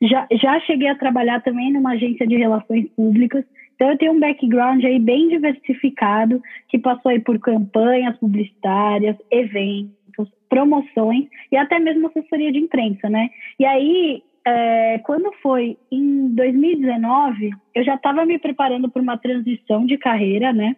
Já, 0.03 0.27
já 0.33 0.59
cheguei 0.61 0.89
a 0.89 0.95
trabalhar 0.95 1.43
também 1.43 1.73
numa 1.73 1.93
agência 1.93 2.27
de 2.27 2.37
relações 2.37 2.89
públicas 2.97 3.45
Então 3.75 3.91
eu 3.91 3.99
tenho 3.99 4.13
um 4.13 4.21
background 4.21 4.83
aí 4.85 4.99
bem 4.99 5.29
diversificado, 5.29 6.43
que 6.69 6.79
passou 6.79 7.11
aí 7.11 7.21
por 7.21 7.39
campanhas 7.39 8.17
publicitárias, 8.19 9.17
eventos, 9.31 10.29
promoções 10.49 11.27
e 11.53 11.57
até 11.57 11.79
mesmo 11.79 12.09
assessoria 12.09 12.51
de 12.51 12.59
imprensa, 12.59 13.09
né? 13.09 13.31
E 13.59 13.65
aí, 13.65 14.23
é, 14.47 14.99
quando 14.99 15.33
foi 15.43 15.77
em 15.91 16.29
2019, 16.35 17.51
eu 17.75 17.85
já 17.85 17.95
estava 17.95 18.25
me 18.27 18.39
preparando 18.39 18.91
para 18.91 19.03
uma 19.03 19.17
transição 19.17 19.87
de 19.87 19.97
carreira, 19.97 20.53
né? 20.53 20.77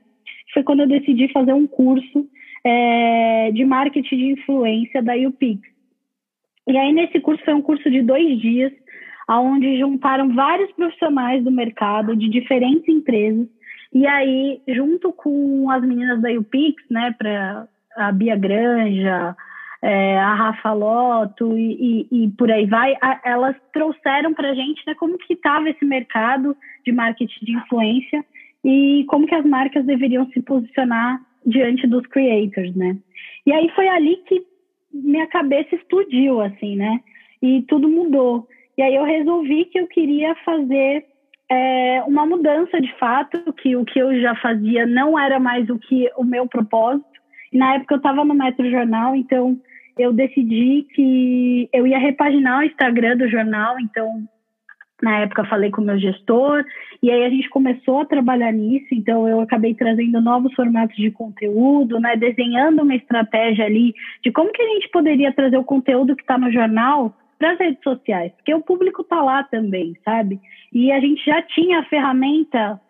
Foi 0.53 0.63
quando 0.63 0.81
eu 0.81 0.89
decidi 0.89 1.29
fazer 1.33 1.53
um 1.53 1.67
curso 1.67 2.29
é, 2.65 3.51
de 3.53 3.65
marketing 3.65 4.17
de 4.17 4.27
influência 4.33 5.03
da 5.03 5.15
UPix. 5.15 5.61
E 6.69 6.77
aí, 6.77 6.93
nesse 6.93 7.19
curso, 7.19 7.45
foi 7.45 7.55
um 7.55 7.63
curso 7.63 7.91
de 7.91 8.03
dois 8.03 8.39
dias, 8.41 8.73
onde 9.29 9.79
juntaram 9.79 10.35
vários 10.35 10.71
profissionais 10.73 11.43
do 11.45 11.51
mercado 11.51 12.17
de 12.17 12.29
diferentes 12.29 12.89
empresas. 12.89 13.47
E 13.93 14.07
aí, 14.07 14.61
junto 14.69 15.13
com 15.13 15.71
as 15.71 15.83
meninas 15.83 16.21
da 16.21 16.31
UPix, 16.31 16.83
né, 16.91 17.15
para 17.17 17.69
a 17.97 18.13
Bia 18.13 18.37
Granja, 18.37 19.37
é, 19.83 20.19
a 20.19 20.35
Rafa 20.35 20.73
Loto 20.73 21.59
e, 21.59 22.07
e, 22.11 22.25
e, 22.25 22.29
por 22.31 22.51
aí 22.51 22.67
vai, 22.67 22.95
a, 23.03 23.21
elas 23.25 23.57
trouxeram 23.73 24.33
para 24.33 24.51
a 24.51 24.55
gente 24.55 24.81
né, 24.87 24.95
como 24.95 25.19
que 25.19 25.35
estava 25.35 25.69
esse 25.69 25.85
mercado 25.85 26.57
de 26.85 26.93
marketing 26.93 27.45
de 27.45 27.53
influência 27.53 28.25
e 28.65 29.05
como 29.09 29.27
que 29.27 29.35
as 29.35 29.45
marcas 29.45 29.85
deveriam 29.85 30.27
se 30.31 30.41
posicionar 30.41 31.21
diante 31.45 31.87
dos 31.89 32.07
creators, 32.07 32.75
né? 32.77 32.97
E 33.45 33.53
aí 33.53 33.69
foi 33.71 33.89
ali 33.89 34.17
que 34.29 34.41
minha 34.93 35.27
cabeça 35.27 35.75
explodiu, 35.75 36.41
assim, 36.41 36.77
né? 36.77 37.01
E 37.43 37.63
tudo 37.63 37.89
mudou. 37.89 38.47
E 38.77 38.83
aí 38.83 38.95
eu 38.95 39.05
resolvi 39.05 39.67
que 39.67 39.79
eu 39.79 39.87
queria 39.87 40.35
fazer 40.45 41.05
é, 41.51 42.03
uma 42.07 42.25
mudança 42.25 42.81
de 42.81 42.93
fato, 42.99 43.53
que 43.55 43.77
o 43.77 43.85
que 43.85 43.99
eu 43.99 44.19
já 44.21 44.35
fazia 44.37 44.87
não 44.87 45.19
era 45.19 45.39
mais 45.39 45.69
o 45.69 45.79
que 45.79 46.11
o 46.17 46.25
meu 46.25 46.47
propósito. 46.47 47.05
E 47.53 47.59
na 47.59 47.75
época 47.75 47.95
eu 47.95 47.99
estava 47.99 48.25
no 48.25 48.35
Metro 48.35 48.69
Jornal, 48.71 49.15
então 49.15 49.59
eu 49.99 50.13
decidi 50.13 50.87
que 50.95 51.69
eu 51.73 51.87
ia 51.87 51.99
repaginar 51.99 52.61
o 52.61 52.65
Instagram 52.65 53.19
do 53.19 53.29
jornal, 53.29 53.79
então 53.79 54.23
na 55.03 55.19
época 55.19 55.45
falei 55.45 55.71
com 55.71 55.83
o 55.83 55.85
meu 55.85 55.99
gestor, 55.99 56.65
e 57.03 57.11
aí 57.11 57.25
a 57.25 57.29
gente 57.29 57.51
começou 57.51 58.01
a 58.01 58.07
trabalhar 58.07 58.53
nisso, 58.53 58.87
então 58.93 59.29
eu 59.29 59.41
acabei 59.41 59.75
trazendo 59.75 60.21
novos 60.21 60.55
formatos 60.55 60.97
de 60.97 61.11
conteúdo, 61.11 61.99
né, 61.99 62.17
desenhando 62.17 62.83
uma 62.83 62.95
estratégia 62.95 63.67
ali 63.67 63.93
de 64.25 64.31
como 64.31 64.53
que 64.53 64.63
a 64.63 64.69
gente 64.69 64.89
poderia 64.91 65.33
trazer 65.33 65.59
o 65.59 65.65
conteúdo 65.65 66.15
que 66.15 66.23
está 66.23 66.39
no 66.39 66.53
jornal 66.53 67.13
para 67.43 67.55
as 67.55 67.59
redes 67.59 67.83
sociais, 67.83 68.33
porque 68.37 68.55
o 68.55 68.63
público 68.63 69.03
está 69.03 69.21
lá 69.21 69.43
também, 69.43 69.97
sabe? 70.05 70.41
E 70.73 70.93
a 70.93 71.01
gente 71.01 71.25
já 71.25 71.43
tinha 71.43 71.81
a 71.81 71.85
ferramenta 71.87 72.81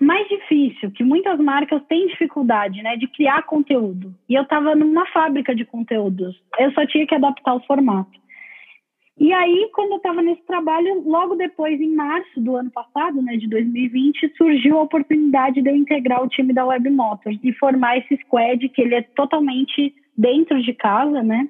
mais 0.00 0.28
difícil, 0.28 0.90
que 0.90 1.04
muitas 1.04 1.38
marcas 1.38 1.80
têm 1.88 2.08
dificuldade, 2.08 2.82
né, 2.82 2.96
de 2.96 3.06
criar 3.06 3.42
conteúdo. 3.42 4.12
E 4.28 4.34
eu 4.34 4.42
estava 4.42 4.74
numa 4.74 5.06
fábrica 5.06 5.54
de 5.54 5.64
conteúdos, 5.64 6.36
eu 6.58 6.72
só 6.72 6.84
tinha 6.86 7.06
que 7.06 7.14
adaptar 7.14 7.54
o 7.54 7.60
formato. 7.60 8.18
E 9.16 9.32
aí, 9.32 9.68
quando 9.72 9.92
eu 9.92 9.96
estava 9.96 10.22
nesse 10.22 10.44
trabalho, 10.44 11.02
logo 11.04 11.36
depois, 11.36 11.80
em 11.80 11.94
março 11.94 12.40
do 12.40 12.56
ano 12.56 12.70
passado, 12.70 13.22
né, 13.22 13.36
de 13.36 13.48
2020, 13.48 14.32
surgiu 14.36 14.78
a 14.78 14.82
oportunidade 14.82 15.62
de 15.62 15.68
eu 15.70 15.76
integrar 15.76 16.22
o 16.22 16.28
time 16.28 16.52
da 16.52 16.66
Web 16.66 16.88
Motors 16.90 17.38
e 17.42 17.52
formar 17.54 17.98
esse 17.98 18.16
squad, 18.22 18.68
que 18.68 18.82
ele 18.82 18.94
é 18.94 19.02
totalmente 19.02 19.94
dentro 20.16 20.60
de 20.62 20.72
casa, 20.72 21.22
né? 21.22 21.48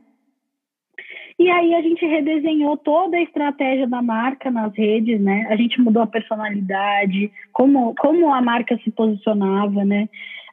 E 1.38 1.48
aí 1.48 1.74
a 1.74 1.82
gente 1.82 2.04
redesenhou 2.04 2.76
toda 2.76 3.16
a 3.16 3.22
estratégia 3.22 3.86
da 3.86 4.02
marca 4.02 4.50
nas 4.50 4.74
redes, 4.74 5.20
né? 5.20 5.46
A 5.48 5.56
gente 5.56 5.80
mudou 5.80 6.02
a 6.02 6.06
personalidade, 6.06 7.30
como, 7.52 7.94
como 7.94 8.34
a 8.34 8.42
marca 8.42 8.76
se 8.82 8.90
posicionava, 8.90 9.84
né? 9.84 10.08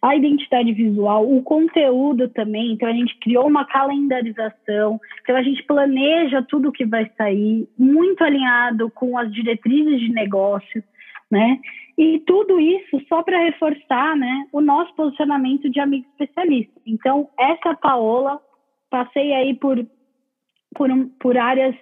a 0.08 0.16
identidade 0.16 0.72
visual, 0.72 1.28
o 1.28 1.42
conteúdo 1.42 2.30
também. 2.30 2.74
Então, 2.74 2.88
a 2.88 2.94
gente 2.94 3.18
criou 3.20 3.48
uma 3.48 3.66
calendarização. 3.66 5.00
Então, 5.22 5.36
a 5.36 5.42
gente 5.42 5.64
planeja 5.64 6.44
tudo 6.44 6.72
que 6.72 6.86
vai 6.86 7.10
sair, 7.18 7.68
muito 7.78 8.24
alinhado 8.24 8.92
com 8.92 9.18
as 9.18 9.34
diretrizes 9.34 10.00
de 10.00 10.14
negócio, 10.14 10.84
né? 11.32 11.60
E 11.98 12.20
tudo 12.20 12.60
isso 12.60 13.02
só 13.08 13.24
para 13.24 13.46
reforçar, 13.46 14.16
né, 14.16 14.48
o 14.52 14.62
nosso 14.62 14.94
posicionamento 14.96 15.70
de 15.70 15.80
amigo 15.80 16.06
especialista. 16.12 16.74
Então, 16.86 17.30
essa 17.40 17.74
Paola, 17.74 18.40
passei 18.90 19.34
aí 19.34 19.54
por, 19.54 19.84
por, 20.76 20.92
um, 20.92 21.10
por 21.20 21.38
áreas 21.38 21.76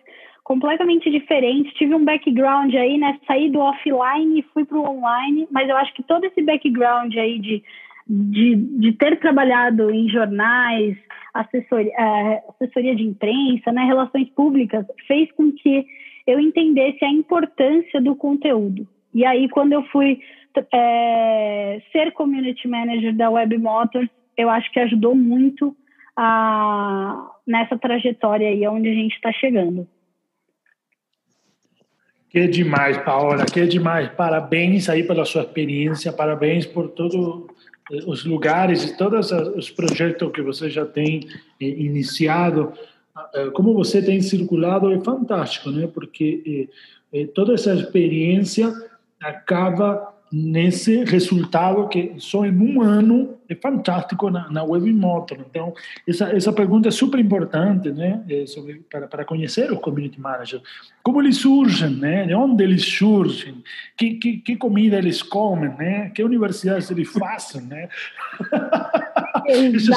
completamente 0.44 1.10
diferentes. 1.10 1.74
Tive 1.74 1.96
um 1.96 2.06
background 2.06 2.74
aí, 2.74 2.98
né? 2.98 3.20
Saí 3.28 3.50
do 3.50 3.60
offline 3.60 4.40
e 4.40 4.46
fui 4.54 4.66
para 4.66 4.78
o 4.78 4.88
online, 4.88 5.48
mas 5.52 5.68
eu 5.70 5.78
acho 5.78 5.94
que 5.94 6.04
todo 6.04 6.26
esse 6.26 6.42
background 6.42 7.16
aí 7.16 7.40
de 7.40 7.64
de, 8.08 8.56
de 8.56 8.94
ter 8.94 9.20
trabalhado 9.20 9.90
em 9.90 10.10
jornais, 10.10 10.98
assessoria, 11.34 11.92
é, 11.98 12.44
assessoria 12.50 12.96
de 12.96 13.04
imprensa, 13.04 13.72
né, 13.72 13.86
relações 13.86 14.30
públicas, 14.30 14.86
fez 15.08 15.32
com 15.32 15.52
que 15.52 15.86
eu 16.28 16.40
entendesse 16.40 17.04
a 17.04 17.10
importância 17.10 18.02
do 18.02 18.16
conteúdo. 18.16 18.88
E 19.14 19.26
aí, 19.26 19.48
quando 19.50 19.74
eu 19.74 19.84
fui 19.86 20.20
é, 20.74 21.82
ser 21.92 22.12
community 22.14 22.68
manager 22.68 23.16
da 23.16 23.30
Web 23.30 23.58
Motors, 23.58 24.10
eu 24.36 24.50
acho 24.50 24.72
que 24.72 24.80
ajudou 24.80 25.16
muito 25.16 25.76
a, 26.18 27.32
nessa 27.46 27.78
trajetória 27.78 28.48
aí 28.48 28.68
onde 28.68 28.90
a 28.90 28.94
gente 28.94 29.16
está 29.16 29.32
chegando. 29.32 29.88
Que 32.30 32.48
demais, 32.48 32.98
Paola, 32.98 33.46
que 33.46 33.66
demais. 33.68 34.10
Parabéns 34.10 34.90
aí 34.90 35.04
pela 35.04 35.24
sua 35.24 35.44
experiência, 35.44 36.12
parabéns 36.12 36.66
por 36.66 36.90
todo 36.90 37.48
os 38.08 38.26
lugares 38.26 38.84
e 38.84 38.98
todos 38.98 39.32
os 39.32 39.70
projetos 39.70 40.32
que 40.32 40.42
você 40.42 40.70
já 40.70 40.86
tem 40.86 41.28
eh, 41.62 41.66
iniciado, 41.66 42.74
eh, 43.36 43.50
como 43.54 43.74
você 43.74 44.02
tem 44.02 44.22
circulado 44.22 44.92
é 44.92 45.00
fantástico, 45.02 45.70
né? 45.70 45.88
Porque 45.94 46.70
eh, 47.14 47.28
toda 47.36 47.54
essa 47.54 47.74
experiência 47.74 48.74
acaba 49.22 50.14
nesse 50.32 51.04
resultado 51.04 51.88
que 51.88 52.16
só 52.18 52.46
em 52.46 52.58
um 52.58 52.82
ano 52.82 53.38
é 53.50 53.56
fantástico 53.56 54.30
na, 54.30 54.50
na 54.50 54.64
Web 54.64 54.92
Motor. 54.94 55.40
Então, 55.50 55.74
essa, 56.08 56.30
essa 56.36 56.54
pergunta 56.54 56.88
é 56.88 56.92
super 56.92 57.20
importante 57.20 57.92
né, 57.92 58.24
é 58.30 58.46
sobre, 58.46 58.82
para, 58.90 59.08
para 59.08 59.26
conhecer 59.26 59.72
os 59.72 59.80
community 59.80 60.20
managers. 60.20 60.62
Como 61.02 61.22
eles 61.22 61.38
surgem, 61.38 61.90
né, 61.90 62.26
de 62.26 62.34
onde 62.34 62.64
eles 62.64 62.86
surgem, 62.86 63.64
que, 63.98 64.16
que, 64.16 64.38
que 64.38 64.56
comida 64.56 64.98
eles 64.98 65.22
comem, 65.22 65.70
né, 65.78 66.10
que 66.10 66.24
universidades 66.24 66.90
eles 66.90 67.10
fazem. 67.10 67.64
Né? 67.64 67.90
esses, 69.48 69.90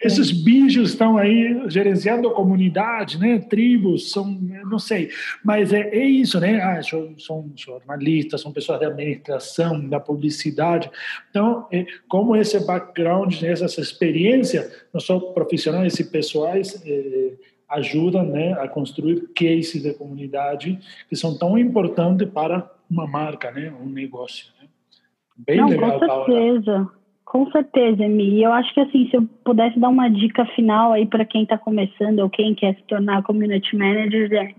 esses 0.00 0.32
bichos 0.32 0.90
estão 0.90 1.16
aí 1.16 1.62
gerenciando 1.68 2.28
a 2.28 2.34
comunidade, 2.34 3.18
né, 3.18 3.38
tribos, 3.38 4.10
são, 4.10 4.26
não 4.70 4.78
sei, 4.78 5.10
mas 5.44 5.72
é, 5.72 5.88
é 5.88 6.04
isso, 6.04 6.40
né, 6.40 6.60
ah, 6.60 6.82
são, 6.82 7.18
são 7.18 7.50
jornalistas, 7.56 8.40
são 8.40 8.52
pessoas 8.52 8.80
de 8.80 8.86
administração, 8.86 9.88
da 9.88 10.00
publicidade. 10.00 10.90
Então, 11.30 11.66
é, 11.72 11.86
como 12.08 12.36
esse 12.36 12.58
background, 12.64 13.40
né, 13.40 13.52
essa 13.52 13.80
experiência, 13.80 14.70
não 14.92 15.00
só 15.00 15.18
profissionais 15.18 15.98
e 15.98 16.04
pessoais, 16.04 16.82
é, 16.86 17.32
ajudam 17.68 18.24
né, 18.24 18.52
a 18.52 18.68
construir 18.68 19.28
cases 19.34 19.82
de 19.82 19.92
comunidade 19.94 20.78
que 21.08 21.16
são 21.16 21.36
tão 21.36 21.58
importantes 21.58 22.28
para 22.28 22.70
uma 22.90 23.06
marca, 23.06 23.50
né, 23.50 23.72
um 23.80 23.88
negócio. 23.88 24.46
Né? 24.60 24.68
Bem 25.36 25.56
não, 25.56 25.68
legal, 25.68 25.98
com 25.98 26.06
certeza. 26.06 26.72
Paula. 26.72 27.03
Com 27.34 27.50
certeza, 27.50 28.04
Emi. 28.04 28.40
Eu 28.40 28.52
acho 28.52 28.72
que 28.72 28.78
assim, 28.78 29.08
se 29.10 29.16
eu 29.16 29.28
pudesse 29.44 29.76
dar 29.80 29.88
uma 29.88 30.08
dica 30.08 30.46
final 30.54 30.92
aí 30.92 31.04
para 31.04 31.24
quem 31.24 31.42
está 31.42 31.58
começando 31.58 32.20
ou 32.20 32.30
quem 32.30 32.54
quer 32.54 32.76
se 32.76 32.82
tornar 32.84 33.24
community 33.24 33.76
manager, 33.76 34.32
é 34.32 34.54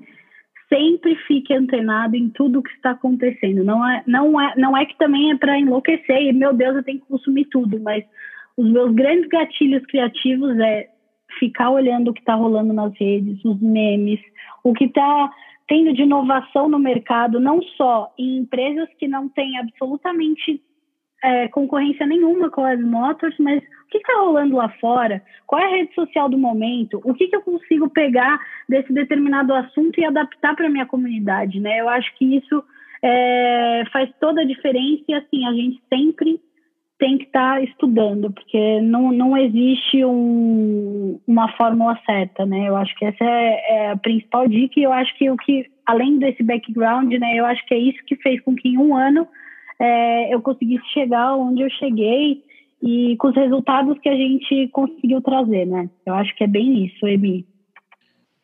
sempre 0.67 1.15
fique 1.25 1.53
antenado 1.53 2.17
em 2.17 2.27
tudo 2.27 2.61
que 2.61 2.71
está 2.71 2.91
acontecendo. 2.91 3.63
Não 3.63 3.88
é, 3.89 4.03
não 4.05 4.41
é, 4.41 4.53
não 4.57 4.75
é 4.75 4.85
que 4.85 4.97
também 4.97 5.31
é 5.31 5.38
para 5.38 5.57
enlouquecer 5.57 6.21
e, 6.21 6.33
meu 6.33 6.53
Deus, 6.53 6.75
eu 6.75 6.83
tenho 6.83 6.99
que 6.99 7.07
consumir 7.07 7.45
tudo, 7.45 7.79
mas 7.79 8.03
os 8.57 8.69
meus 8.69 8.93
grandes 8.93 9.29
gatilhos 9.29 9.85
criativos 9.85 10.59
é 10.59 10.89
ficar 11.39 11.69
olhando 11.69 12.09
o 12.09 12.13
que 12.13 12.19
está 12.19 12.35
rolando 12.35 12.73
nas 12.73 12.93
redes, 12.99 13.39
os 13.45 13.57
memes, 13.61 14.19
o 14.65 14.73
que 14.73 14.83
está 14.83 15.31
tendo 15.65 15.93
de 15.93 16.01
inovação 16.01 16.67
no 16.67 16.77
mercado, 16.77 17.39
não 17.39 17.61
só 17.77 18.13
em 18.19 18.39
empresas 18.39 18.89
que 18.99 19.07
não 19.07 19.29
têm 19.29 19.57
absolutamente 19.59 20.61
é, 21.25 21.47
concorrência 21.47 22.05
nenhuma 22.05 22.49
com 22.49 22.63
as 22.63 22.79
Motors, 22.79 23.35
mas 23.39 23.61
o 23.61 23.89
que 23.89 23.97
está 23.97 24.13
rolando 24.19 24.55
lá 24.55 24.69
fora? 24.79 25.21
Qual 25.47 25.61
é 25.61 25.65
a 25.65 25.75
rede 25.77 25.93
social 25.93 26.29
do 26.29 26.38
momento? 26.38 27.01
O 27.03 27.13
que, 27.13 27.27
que 27.27 27.35
eu 27.35 27.41
consigo 27.41 27.89
pegar 27.89 28.39
desse 28.69 28.93
determinado 28.93 29.53
assunto 29.53 29.99
e 29.99 30.05
adaptar 30.05 30.55
para 30.55 30.67
a 30.67 30.69
minha 30.69 30.85
comunidade? 30.85 31.59
Né? 31.59 31.81
Eu 31.81 31.89
acho 31.89 32.13
que 32.15 32.38
isso 32.38 32.63
é, 33.03 33.83
faz 33.91 34.09
toda 34.19 34.41
a 34.41 34.45
diferença 34.45 35.03
e 35.07 35.13
assim, 35.13 35.45
a 35.45 35.53
gente 35.53 35.81
sempre 35.89 36.39
tem 36.97 37.17
que 37.17 37.25
estar 37.25 37.55
tá 37.55 37.61
estudando, 37.61 38.31
porque 38.31 38.79
não, 38.81 39.11
não 39.11 39.38
existe 39.38 40.05
um, 40.05 41.19
uma 41.27 41.51
fórmula 41.57 41.99
certa, 42.05 42.45
né? 42.45 42.69
Eu 42.69 42.75
acho 42.77 42.95
que 42.95 43.03
essa 43.03 43.23
é, 43.23 43.65
é, 43.69 43.91
a 43.91 43.97
principal 43.97 44.47
dica 44.47 44.79
e 44.79 44.83
eu 44.83 44.93
acho 44.93 45.13
que 45.17 45.29
o 45.29 45.35
que, 45.35 45.65
além 45.85 46.17
desse 46.19 46.41
background, 46.41 47.11
né, 47.13 47.35
eu 47.35 47.45
acho 47.45 47.65
que 47.65 47.73
é 47.73 47.77
isso 47.77 47.99
que 48.05 48.15
fez 48.15 48.39
com 48.41 48.55
que 48.55 48.69
em 48.69 48.77
um 48.77 48.95
ano 48.95 49.27
é, 49.79 50.33
eu 50.33 50.41
conseguisse 50.41 50.85
chegar 50.93 51.35
onde 51.35 51.61
eu 51.61 51.69
cheguei 51.69 52.43
e 52.81 53.15
com 53.17 53.29
os 53.29 53.35
resultados 53.35 53.97
que 53.99 54.09
a 54.09 54.15
gente 54.15 54.67
conseguiu 54.69 55.21
trazer, 55.21 55.65
né? 55.65 55.89
Eu 56.05 56.13
acho 56.13 56.35
que 56.35 56.43
é 56.43 56.47
bem 56.47 56.85
isso, 56.85 57.07
Emi. 57.07 57.45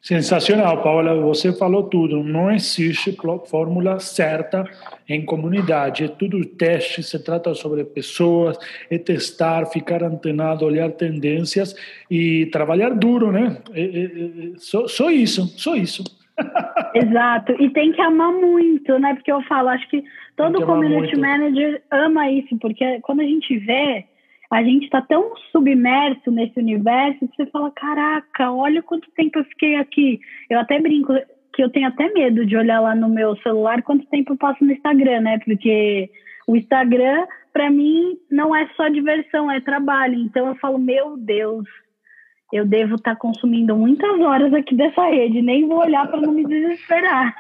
Sensacional, 0.01 0.81
Paula. 0.81 1.15
Você 1.21 1.53
falou 1.53 1.83
tudo. 1.83 2.23
Não 2.23 2.49
existe 2.49 3.15
fórmula 3.45 3.99
certa 3.99 4.63
em 5.07 5.23
comunidade. 5.23 6.05
É 6.05 6.07
tudo 6.07 6.43
teste. 6.43 7.03
Se 7.03 7.23
trata 7.23 7.53
sobre 7.53 7.83
pessoas, 7.83 8.57
é 8.89 8.97
testar, 8.97 9.67
ficar 9.67 10.01
antenado, 10.01 10.65
olhar 10.65 10.89
tendências 10.91 11.75
e 12.09 12.47
trabalhar 12.47 12.89
duro, 12.95 13.31
né? 13.31 13.61
É, 13.73 13.81
é, 13.81 14.03
é, 14.03 14.09
só, 14.57 14.87
só 14.87 15.11
isso, 15.11 15.45
só 15.55 15.75
isso. 15.75 16.03
Exato. 16.95 17.56
E 17.60 17.69
tem 17.69 17.91
que 17.91 18.01
amar 18.01 18.32
muito, 18.32 18.97
né? 18.99 19.13
Porque 19.13 19.32
eu 19.32 19.41
falo, 19.43 19.69
acho 19.69 19.88
que 19.89 20.04
todo 20.36 20.60
que 20.60 20.65
community 20.65 21.17
manager 21.19 21.82
ama 21.91 22.30
isso, 22.32 22.58
porque 22.60 22.99
quando 23.01 23.21
a 23.21 23.25
gente 23.25 23.58
vê 23.60 24.06
a 24.51 24.62
gente 24.62 24.84
está 24.84 25.01
tão 25.01 25.34
submerso 25.49 26.30
nesse 26.30 26.60
universo 26.60 27.25
que 27.25 27.36
você 27.38 27.45
fala, 27.45 27.71
caraca, 27.71 28.51
olha 28.51 28.84
quanto 28.84 29.10
tempo 29.12 29.39
eu 29.39 29.45
fiquei 29.45 29.77
aqui. 29.77 30.19
Eu 30.49 30.60
até 30.60 30.77
brinco 30.77 31.13
que 31.54 31.63
eu 31.63 31.69
tenho 31.69 31.88
até 31.88 32.12
medo 32.12 32.45
de 32.45 32.58
olhar 32.58 32.82
lá 32.82 32.93
no 32.93 33.08
meu 33.08 33.36
celular 33.38 33.82
quanto 33.82 34.06
tempo 34.08 34.34
eu 34.34 34.38
passo 34.38 34.63
no 34.63 34.73
Instagram, 34.73 35.21
né? 35.21 35.39
Porque 35.45 36.10
o 36.45 36.58
Instagram, 36.58 37.25
para 37.54 37.69
mim, 37.69 38.17
não 38.30 38.54
é 38.54 38.67
só 38.75 38.89
diversão, 38.89 39.49
é 39.49 39.62
trabalho. 39.62 40.15
Então 40.15 40.47
eu 40.47 40.56
falo, 40.56 40.77
meu 40.77 41.15
Deus, 41.15 41.65
eu 42.51 42.65
devo 42.65 42.95
estar 42.95 43.15
tá 43.15 43.19
consumindo 43.19 43.75
muitas 43.75 44.19
horas 44.19 44.53
aqui 44.53 44.75
dessa 44.75 45.05
rede, 45.07 45.41
nem 45.41 45.67
vou 45.67 45.79
olhar 45.79 46.07
para 46.07 46.21
não 46.21 46.31
me 46.31 46.45
desesperar. 46.45 47.33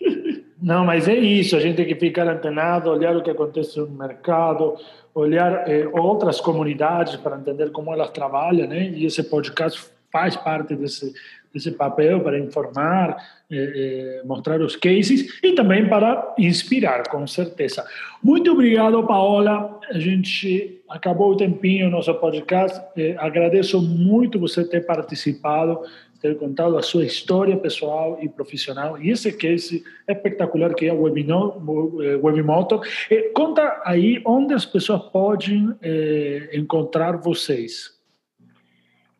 Não, 0.60 0.86
mas 0.86 1.06
é 1.06 1.14
isso, 1.14 1.54
a 1.54 1.60
gente 1.60 1.76
tem 1.76 1.86
que 1.86 1.94
ficar 1.94 2.26
antenado, 2.26 2.90
olhar 2.90 3.14
o 3.14 3.22
que 3.22 3.30
acontece 3.30 3.78
no 3.78 3.88
mercado, 3.88 4.74
olhar 5.14 5.68
eh, 5.68 5.86
outras 5.92 6.40
comunidades 6.40 7.16
para 7.16 7.36
entender 7.36 7.70
como 7.70 7.92
elas 7.92 8.10
trabalham, 8.10 8.66
né? 8.66 8.88
E 8.88 9.04
esse 9.04 9.22
podcast 9.22 9.86
faz 10.10 10.34
parte 10.34 10.74
desse, 10.74 11.12
desse 11.56 11.72
papel 11.72 12.20
para 12.20 12.38
informar, 12.38 13.16
eh, 13.50 13.56
eh, 13.56 14.22
mostrar 14.26 14.60
os 14.60 14.76
cases 14.76 15.40
e 15.42 15.52
também 15.52 15.88
para 15.88 16.34
inspirar, 16.38 17.08
com 17.08 17.26
certeza. 17.26 17.84
Muito 18.22 18.52
obrigado, 18.52 19.02
Paola. 19.06 19.80
A 19.90 19.98
gente 19.98 20.82
acabou 20.88 21.32
o 21.32 21.36
tempinho 21.36 21.90
nosso 21.90 22.12
podcast. 22.14 22.78
Eh, 22.96 23.16
agradeço 23.18 23.80
muito 23.80 24.38
você 24.38 24.62
ter 24.64 24.84
participado 24.84 25.80
ter 26.20 26.36
contado 26.38 26.76
a 26.76 26.82
sua 26.82 27.04
história 27.04 27.56
pessoal 27.56 28.18
e 28.20 28.28
profissional 28.28 29.00
e 29.00 29.10
esse 29.10 29.32
case 29.36 29.84
espetacular 30.08 30.74
que 30.74 30.86
é 30.86 30.92
o 30.92 31.02
Webimoto. 31.02 32.80
Eh, 33.10 33.30
conta 33.34 33.82
aí 33.84 34.20
onde 34.24 34.54
as 34.54 34.64
pessoas 34.64 35.02
podem 35.10 35.74
eh, 35.82 36.50
encontrar 36.54 37.16
vocês. 37.18 37.94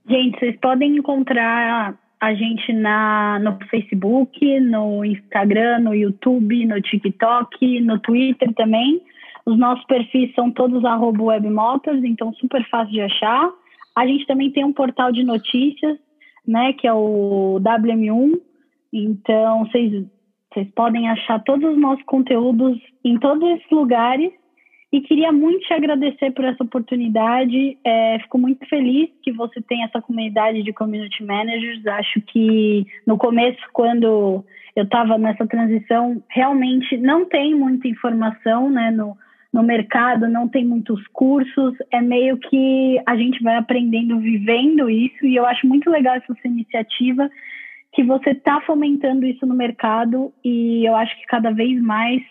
Gente, 0.09 0.39
vocês 0.39 0.57
podem 0.61 0.97
encontrar 0.97 1.99
a 2.21 2.35
gente 2.35 2.73
na, 2.73 3.39
no 3.39 3.59
Facebook, 3.69 4.61
no 4.61 5.05
Instagram, 5.05 5.81
no 5.81 5.95
YouTube, 5.95 6.65
no 6.67 6.81
TikTok, 6.81 7.81
no 7.81 7.99
Twitter 8.01 8.53
também. 8.55 9.01
Os 9.45 9.59
nossos 9.59 9.85
perfis 9.87 10.35
são 10.35 10.51
todos 10.51 10.83
webmotors, 11.27 12.03
então 12.03 12.33
super 12.35 12.67
fácil 12.69 12.93
de 12.93 13.01
achar. 13.01 13.51
A 13.95 14.07
gente 14.07 14.27
também 14.27 14.51
tem 14.51 14.65
um 14.65 14.73
portal 14.73 15.13
de 15.13 15.23
notícias 15.23 15.99
né, 16.47 16.73
que 16.75 16.87
é 16.87 16.93
o 16.93 17.59
WM1. 17.61 18.41
Então, 18.93 19.67
vocês, 19.67 20.07
vocês 20.53 20.69
podem 20.75 21.09
achar 21.09 21.43
todos 21.43 21.73
os 21.73 21.79
nossos 21.79 22.05
conteúdos 22.05 22.79
em 23.05 23.19
todos 23.19 23.43
esses 23.51 23.71
lugares. 23.71 24.33
E 24.93 25.01
queria 25.01 25.33
muito 25.33 25.67
te 25.67 25.75
agradecer 25.75 26.31
por 26.31 26.45
essa 26.45 26.63
oportunidade. 26.63 27.77
É, 27.85 28.19
fico 28.21 28.39
muito 28.39 28.67
feliz 28.69 29.11
que 29.23 29.33
você 29.33 29.61
tem 29.61 29.83
essa 29.83 30.01
comunidade 30.01 30.63
de 30.63 30.73
community 30.73 31.25
managers. 31.25 31.85
Acho 31.87 32.21
que 32.21 32.87
no 33.07 33.19
começo, 33.19 33.59
quando 33.73 34.45
eu 34.77 34.85
estava 34.85 35.19
nessa 35.19 35.47
transição, 35.47 36.23
realmente 36.29 36.97
não 36.99 37.25
tem 37.25 37.55
muita 37.55 37.89
informação 37.89 38.71
né, 38.71 38.91
no, 38.91 39.17
no 39.53 39.63
mercado, 39.63 40.29
não 40.29 40.47
tem 40.47 40.67
muitos 40.67 41.05
cursos, 41.09 41.75
é 41.91 42.01
meio 42.01 42.37
que 42.37 43.01
a 43.07 43.17
gente 43.17 43.43
vai 43.43 43.57
aprendendo, 43.57 44.21
vivendo 44.21 44.91
isso, 44.91 45.27
e 45.27 45.35
eu 45.35 45.47
acho 45.47 45.67
muito 45.67 45.91
legal 45.91 46.15
essa 46.17 46.33
iniciativa, 46.45 47.31
que 47.95 48.05
você 48.05 48.33
está 48.33 48.61
fomentando 48.61 49.25
isso 49.25 49.47
no 49.47 49.55
mercado, 49.55 50.31
e 50.45 50.87
eu 50.87 50.95
acho 50.95 51.19
que 51.19 51.27
cada 51.27 51.51
vez 51.51 51.81
mais 51.81 52.23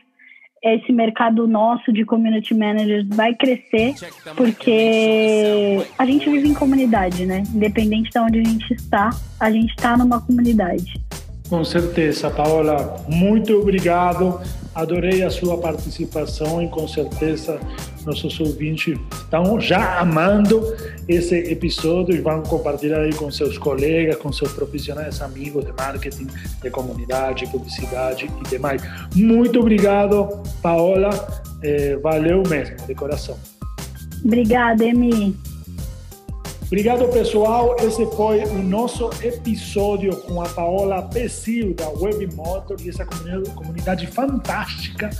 esse 0.73 0.91
mercado 0.91 1.47
nosso 1.47 1.93
de 1.93 2.03
community 2.03 2.55
managers 2.55 3.05
vai 3.09 3.35
crescer, 3.35 3.93
porque 4.35 5.85
a 5.97 6.05
gente 6.05 6.27
vive 6.29 6.47
em 6.47 6.53
comunidade, 6.53 7.25
né? 7.25 7.43
Independente 7.53 8.09
de 8.09 8.19
onde 8.19 8.39
a 8.39 8.43
gente 8.43 8.73
está, 8.73 9.11
a 9.39 9.51
gente 9.51 9.69
está 9.69 9.95
numa 9.95 10.19
comunidade. 10.19 10.99
Com 11.47 11.63
certeza, 11.63 12.31
Paola. 12.31 12.97
Muito 13.07 13.53
obrigado. 13.53 14.41
Adorei 14.75 15.23
a 15.23 15.29
sua 15.29 15.57
participação 15.57 16.61
e 16.61 16.67
com 16.67 16.85
certeza 16.85 17.57
nossos 18.05 18.37
ouvintes 18.39 18.99
estão 19.13 19.59
já 19.59 19.99
amando 19.99 20.61
esse 21.07 21.33
episódio 21.33 22.13
e 22.13 22.19
vão 22.19 22.43
compartilhar 22.43 22.99
aí 22.99 23.13
com 23.13 23.31
seus 23.31 23.57
colegas, 23.57 24.17
com 24.17 24.31
seus 24.33 24.51
profissionais, 24.51 25.21
amigos 25.21 25.65
de 25.65 25.71
marketing, 25.71 26.27
de 26.61 26.69
comunidade, 26.69 27.47
publicidade 27.47 28.29
e 28.45 28.49
demais. 28.49 28.81
Muito 29.15 29.59
obrigado, 29.61 30.27
Paola. 30.61 31.09
É, 31.63 31.95
valeu 31.95 32.43
mesmo, 32.47 32.75
de 32.85 32.93
coração. 32.93 33.37
Obrigada, 34.23 34.83
Emi. 34.83 35.35
Obrigado, 36.65 37.07
pessoal. 37.09 37.75
Esse 37.79 38.05
foi 38.15 38.43
o 38.43 38.57
nosso 38.63 39.09
episódio 39.21 40.15
com 40.21 40.41
a 40.41 40.49
Paola 40.49 41.03
Pessil, 41.03 41.75
da 41.75 41.87
Webmotor, 41.89 42.77
e 42.83 42.89
essa 42.89 43.05
comunidade 43.05 44.07
fantástica 44.07 45.11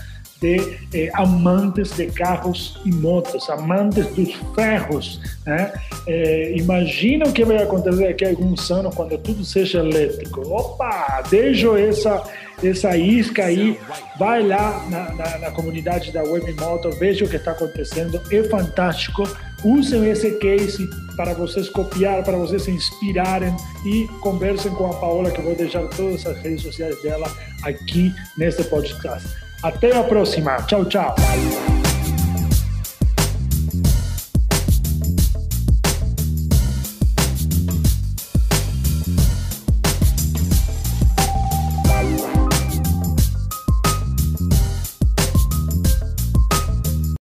de 0.42 0.78
eh, 0.94 1.10
amantes 1.14 1.96
de 1.96 2.08
carros 2.08 2.82
e 2.84 2.92
motos, 2.92 3.48
amantes 3.50 4.08
dos 4.08 4.34
ferros. 4.56 5.22
Né? 5.46 5.72
Eh, 6.08 6.56
imagina 6.58 7.28
o 7.28 7.32
que 7.32 7.46
vai 7.46 7.58
acontecer 7.58 8.08
daqui 8.08 8.26
a 8.26 8.30
alguns 8.30 8.70
anos 8.72 8.94
quando 8.96 9.16
tudo 9.20 9.46
seja 9.46 9.80
elétrico. 9.80 10.42
Opa, 10.50 11.24
deixo 11.30 11.78
essa 11.78 12.24
essa 12.64 12.96
isca 12.96 13.46
aí, 13.46 13.78
vai 14.18 14.42
lá 14.42 14.86
na, 14.90 15.14
na, 15.14 15.38
na 15.40 15.52
comunidade 15.52 16.12
da 16.12 16.24
Webmotor, 16.24 16.98
veja 16.98 17.26
o 17.26 17.30
que 17.30 17.36
está 17.36 17.52
acontecendo, 17.52 18.20
é 18.32 18.44
fantástico. 18.44 19.24
Usem 19.66 20.08
esse 20.12 20.30
case 20.34 20.88
para 21.16 21.34
vocês 21.34 21.68
copiar, 21.70 22.24
para 22.24 22.38
vocês 22.38 22.62
se 22.62 22.72
inspirarem 22.72 23.56
e 23.84 24.08
conversem 24.22 24.72
com 24.72 24.86
a 24.86 24.94
Paola, 24.94 25.32
que 25.32 25.42
vou 25.42 25.56
deixar 25.56 25.88
todas 25.88 26.24
as 26.28 26.38
redes 26.38 26.62
sociais 26.62 27.02
dela 27.02 27.28
aqui 27.64 28.14
neste 28.38 28.64
podcast. 28.66 29.28
Até 29.64 29.98
a 29.98 30.04
próxima. 30.04 30.58
Tchau, 30.68 30.86
tchau. 30.86 31.16